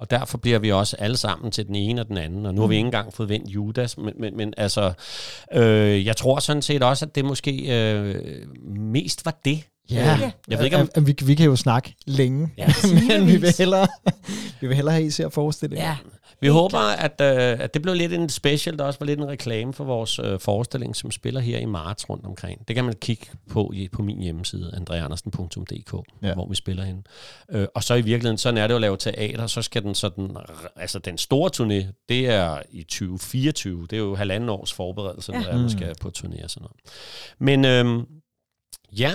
og 0.00 0.10
derfor 0.10 0.38
bliver 0.38 0.58
vi 0.58 0.72
også 0.72 0.96
alle 0.98 1.16
sammen 1.16 1.50
til 1.50 1.66
den 1.66 1.74
ene 1.74 2.00
og 2.00 2.08
den 2.08 2.16
anden, 2.16 2.46
og 2.46 2.54
nu 2.54 2.60
har 2.60 2.68
vi 2.68 2.74
ikke 2.74 2.86
engang 2.86 3.14
fået 3.14 3.28
vendt 3.28 3.48
Judas, 3.50 3.98
men, 3.98 4.14
men, 4.18 4.36
men 4.36 4.54
altså, 4.56 4.92
øh, 5.52 6.06
jeg 6.06 6.16
tror 6.16 6.38
sådan 6.38 6.62
set 6.62 6.82
også, 6.82 7.04
at 7.06 7.14
det 7.14 7.24
måske 7.24 7.82
øh, 7.92 8.48
mest 8.66 9.24
var 9.24 9.40
det. 9.44 9.62
Ja. 9.90 10.30
Jeg 10.48 10.58
ved 10.58 10.64
ikke 10.64 10.76
om... 10.76 10.88
Øh, 10.96 11.06
vi, 11.06 11.16
vi 11.24 11.34
kan 11.34 11.46
jo 11.46 11.56
snakke 11.56 11.94
længe, 12.06 12.48
Ja. 12.58 12.66
men 13.08 13.26
vi 13.26 13.36
vil 13.36 13.54
hellere, 13.58 13.88
vi 14.60 14.66
vil 14.66 14.76
hellere 14.76 14.94
have, 14.94 15.02
at 15.02 15.08
I 15.08 15.10
ser 15.10 15.28
forestillingen. 15.28 15.86
Ja, 15.86 15.96
Vi 16.42 16.48
håber, 16.48 16.78
at, 16.78 17.20
øh, 17.20 17.60
at 17.64 17.74
det 17.74 17.82
blev 17.82 17.94
lidt 17.94 18.12
en 18.12 18.28
special, 18.28 18.78
der 18.78 18.84
også 18.84 18.98
var 18.98 19.06
lidt 19.06 19.20
en 19.20 19.28
reklame 19.28 19.72
for 19.72 19.84
vores 19.84 20.18
øh, 20.18 20.40
forestilling, 20.40 20.96
som 20.96 21.10
spiller 21.10 21.40
her 21.40 21.58
i 21.58 21.64
marts 21.64 22.10
rundt 22.10 22.26
omkring. 22.26 22.68
Det 22.68 22.76
kan 22.76 22.84
man 22.84 22.94
kigge 23.00 23.26
på 23.50 23.70
i, 23.74 23.88
på 23.88 24.02
min 24.02 24.18
hjemmeside, 24.22 24.72
andreandersen.dk, 24.76 25.94
Ja. 26.22 26.34
hvor 26.34 26.48
vi 26.48 26.54
spiller 26.54 26.84
hende. 26.84 27.02
Øh, 27.50 27.66
og 27.74 27.84
så 27.84 27.94
i 27.94 28.00
virkeligheden, 28.02 28.38
sådan 28.38 28.58
er 28.58 28.66
det 28.66 28.74
at 28.74 28.80
lave 28.80 28.96
teater, 28.96 29.46
så 29.46 29.62
skal 29.62 29.82
den 29.82 29.94
sådan, 29.94 30.36
altså 30.76 30.98
den 30.98 31.18
store 31.18 31.50
turné, 31.56 32.04
det 32.08 32.26
er 32.28 32.62
i 32.70 32.82
2024, 32.82 33.82
det 33.82 33.92
er 33.92 34.00
jo 34.00 34.14
halvanden 34.14 34.48
års 34.48 34.72
forberedelse, 34.72 35.32
ja. 35.32 35.48
At 35.48 35.60
man 35.60 35.70
skal 35.70 35.94
på 36.00 36.12
turné 36.18 36.44
og 36.44 36.50
sådan 36.50 36.66
noget. 36.68 36.76
Men 37.38 37.64
øh, 37.64 38.06
ja, 38.98 39.12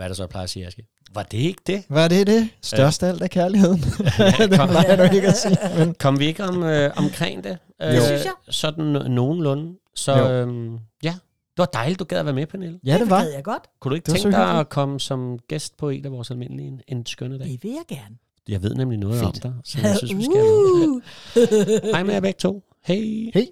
hvad 0.00 0.06
er 0.06 0.08
det 0.08 0.16
så, 0.16 0.22
jeg 0.22 0.28
plejer 0.30 0.44
at 0.44 0.50
sige, 0.50 0.66
Aske? 0.66 0.82
Var 1.14 1.22
det 1.22 1.38
ikke 1.38 1.62
det? 1.66 1.84
Hvad 1.88 2.04
er 2.04 2.08
det 2.08 2.26
det? 2.26 2.48
Størst 2.62 3.02
alt 3.02 3.22
af 3.22 3.30
kærligheden. 3.30 3.78
det 4.38 4.58
kom- 4.58 4.68
plejer 4.68 4.96
du 5.08 5.14
ikke 5.14 5.28
at 5.28 5.36
sige, 5.36 5.56
men 5.78 5.94
Kom 5.94 6.18
vi 6.18 6.26
ikke 6.26 6.44
om, 6.44 6.62
øh, 6.62 6.90
omkring 6.96 7.44
det? 7.44 7.58
Øh, 7.82 7.92
Det 7.92 8.02
synes 8.02 8.24
jeg. 8.24 8.32
Sådan 8.48 8.96
no- 8.96 9.08
nogenlunde. 9.08 9.74
Så 9.94 10.18
Jo. 10.18 10.30
øhm, 10.30 10.72
ja, 11.02 11.10
det 11.10 11.58
var 11.58 11.64
dejligt, 11.64 11.98
du 11.98 12.04
gad 12.04 12.18
at 12.18 12.24
være 12.24 12.34
med, 12.34 12.46
Pernille. 12.46 12.78
ja, 12.86 12.98
det 12.98 13.10
var. 13.10 13.22
gad 13.22 13.32
jeg 13.32 13.44
godt. 13.44 13.62
Kunne 13.80 13.90
du 13.90 13.94
ikke 13.94 14.04
Det 14.06 14.12
var 14.12 14.18
tænke 14.18 14.36
dig 14.36 14.60
at 14.60 14.68
komme 14.68 15.00
som 15.00 15.38
gæst 15.48 15.76
på 15.76 15.88
en 15.88 16.04
af 16.04 16.12
vores 16.12 16.30
almindelige 16.30 16.68
en, 16.68 16.80
en 16.88 17.06
skønne 17.06 17.38
dag? 17.38 17.46
Det 17.48 17.58
vil 17.62 17.70
jeg 17.70 17.96
gerne. 17.98 18.16
Jeg 18.48 18.62
ved 18.62 18.74
nemlig 18.74 18.98
noget 18.98 19.20
Fedt. 19.20 19.44
om 19.44 19.52
dig, 19.52 19.54
så 19.64 19.78
jeg 19.82 19.96
synes, 19.96 20.16
vi 20.16 20.24
skal 20.24 20.36
have 20.36 20.88
Uh. 20.88 21.90
Hej 21.92 22.02
med 22.02 22.14
jer 22.14 22.20
begge 22.20 22.38
to. 22.38 22.62
Hej. 22.86 23.30
Hej. 23.34 23.46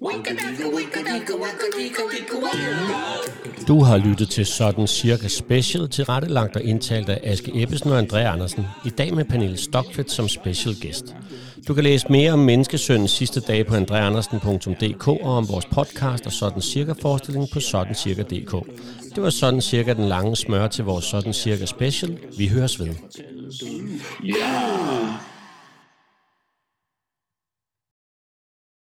Du 3.67 3.83
har 3.83 3.97
lyttet 3.97 4.29
til 4.29 4.45
Sådan 4.45 4.87
Cirka 4.87 5.27
Special, 5.27 5.89
tilrettelagt 5.89 6.55
og 6.55 6.63
indtalt 6.63 7.09
af 7.09 7.19
Aske 7.23 7.51
Ebbesen 7.61 7.91
og 7.91 7.99
André 7.99 8.17
Andersen. 8.17 8.65
I 8.85 8.89
dag 8.89 9.13
med 9.13 9.25
Pernille 9.25 9.57
Stockfeldt 9.57 10.11
som 10.11 10.27
special 10.27 10.75
guest. 10.81 11.15
Du 11.67 11.73
kan 11.73 11.83
læse 11.83 12.07
mere 12.09 12.31
om 12.31 12.39
Menneskesøndens 12.39 13.11
sidste 13.11 13.39
dage 13.39 13.63
på 13.63 13.75
andreandersen.dk 13.75 15.07
og 15.07 15.37
om 15.37 15.49
vores 15.49 15.65
podcast 15.65 16.25
og 16.25 16.31
Sådan 16.31 16.61
Cirka 16.61 16.93
forestilling 17.01 17.47
på 17.53 17.59
sådancirka.dk. 17.59 18.55
Det 19.15 19.23
var 19.23 19.29
Sådan 19.29 19.61
Cirka 19.61 19.93
den 19.93 20.05
lange 20.05 20.35
smør 20.35 20.67
til 20.67 20.85
vores 20.85 21.05
Sådan 21.05 21.33
Cirka 21.33 21.65
Special. 21.65 22.17
Vi 22.37 22.47
høres 22.47 22.79
ved. 22.79 22.95
Ja! 24.23 25.38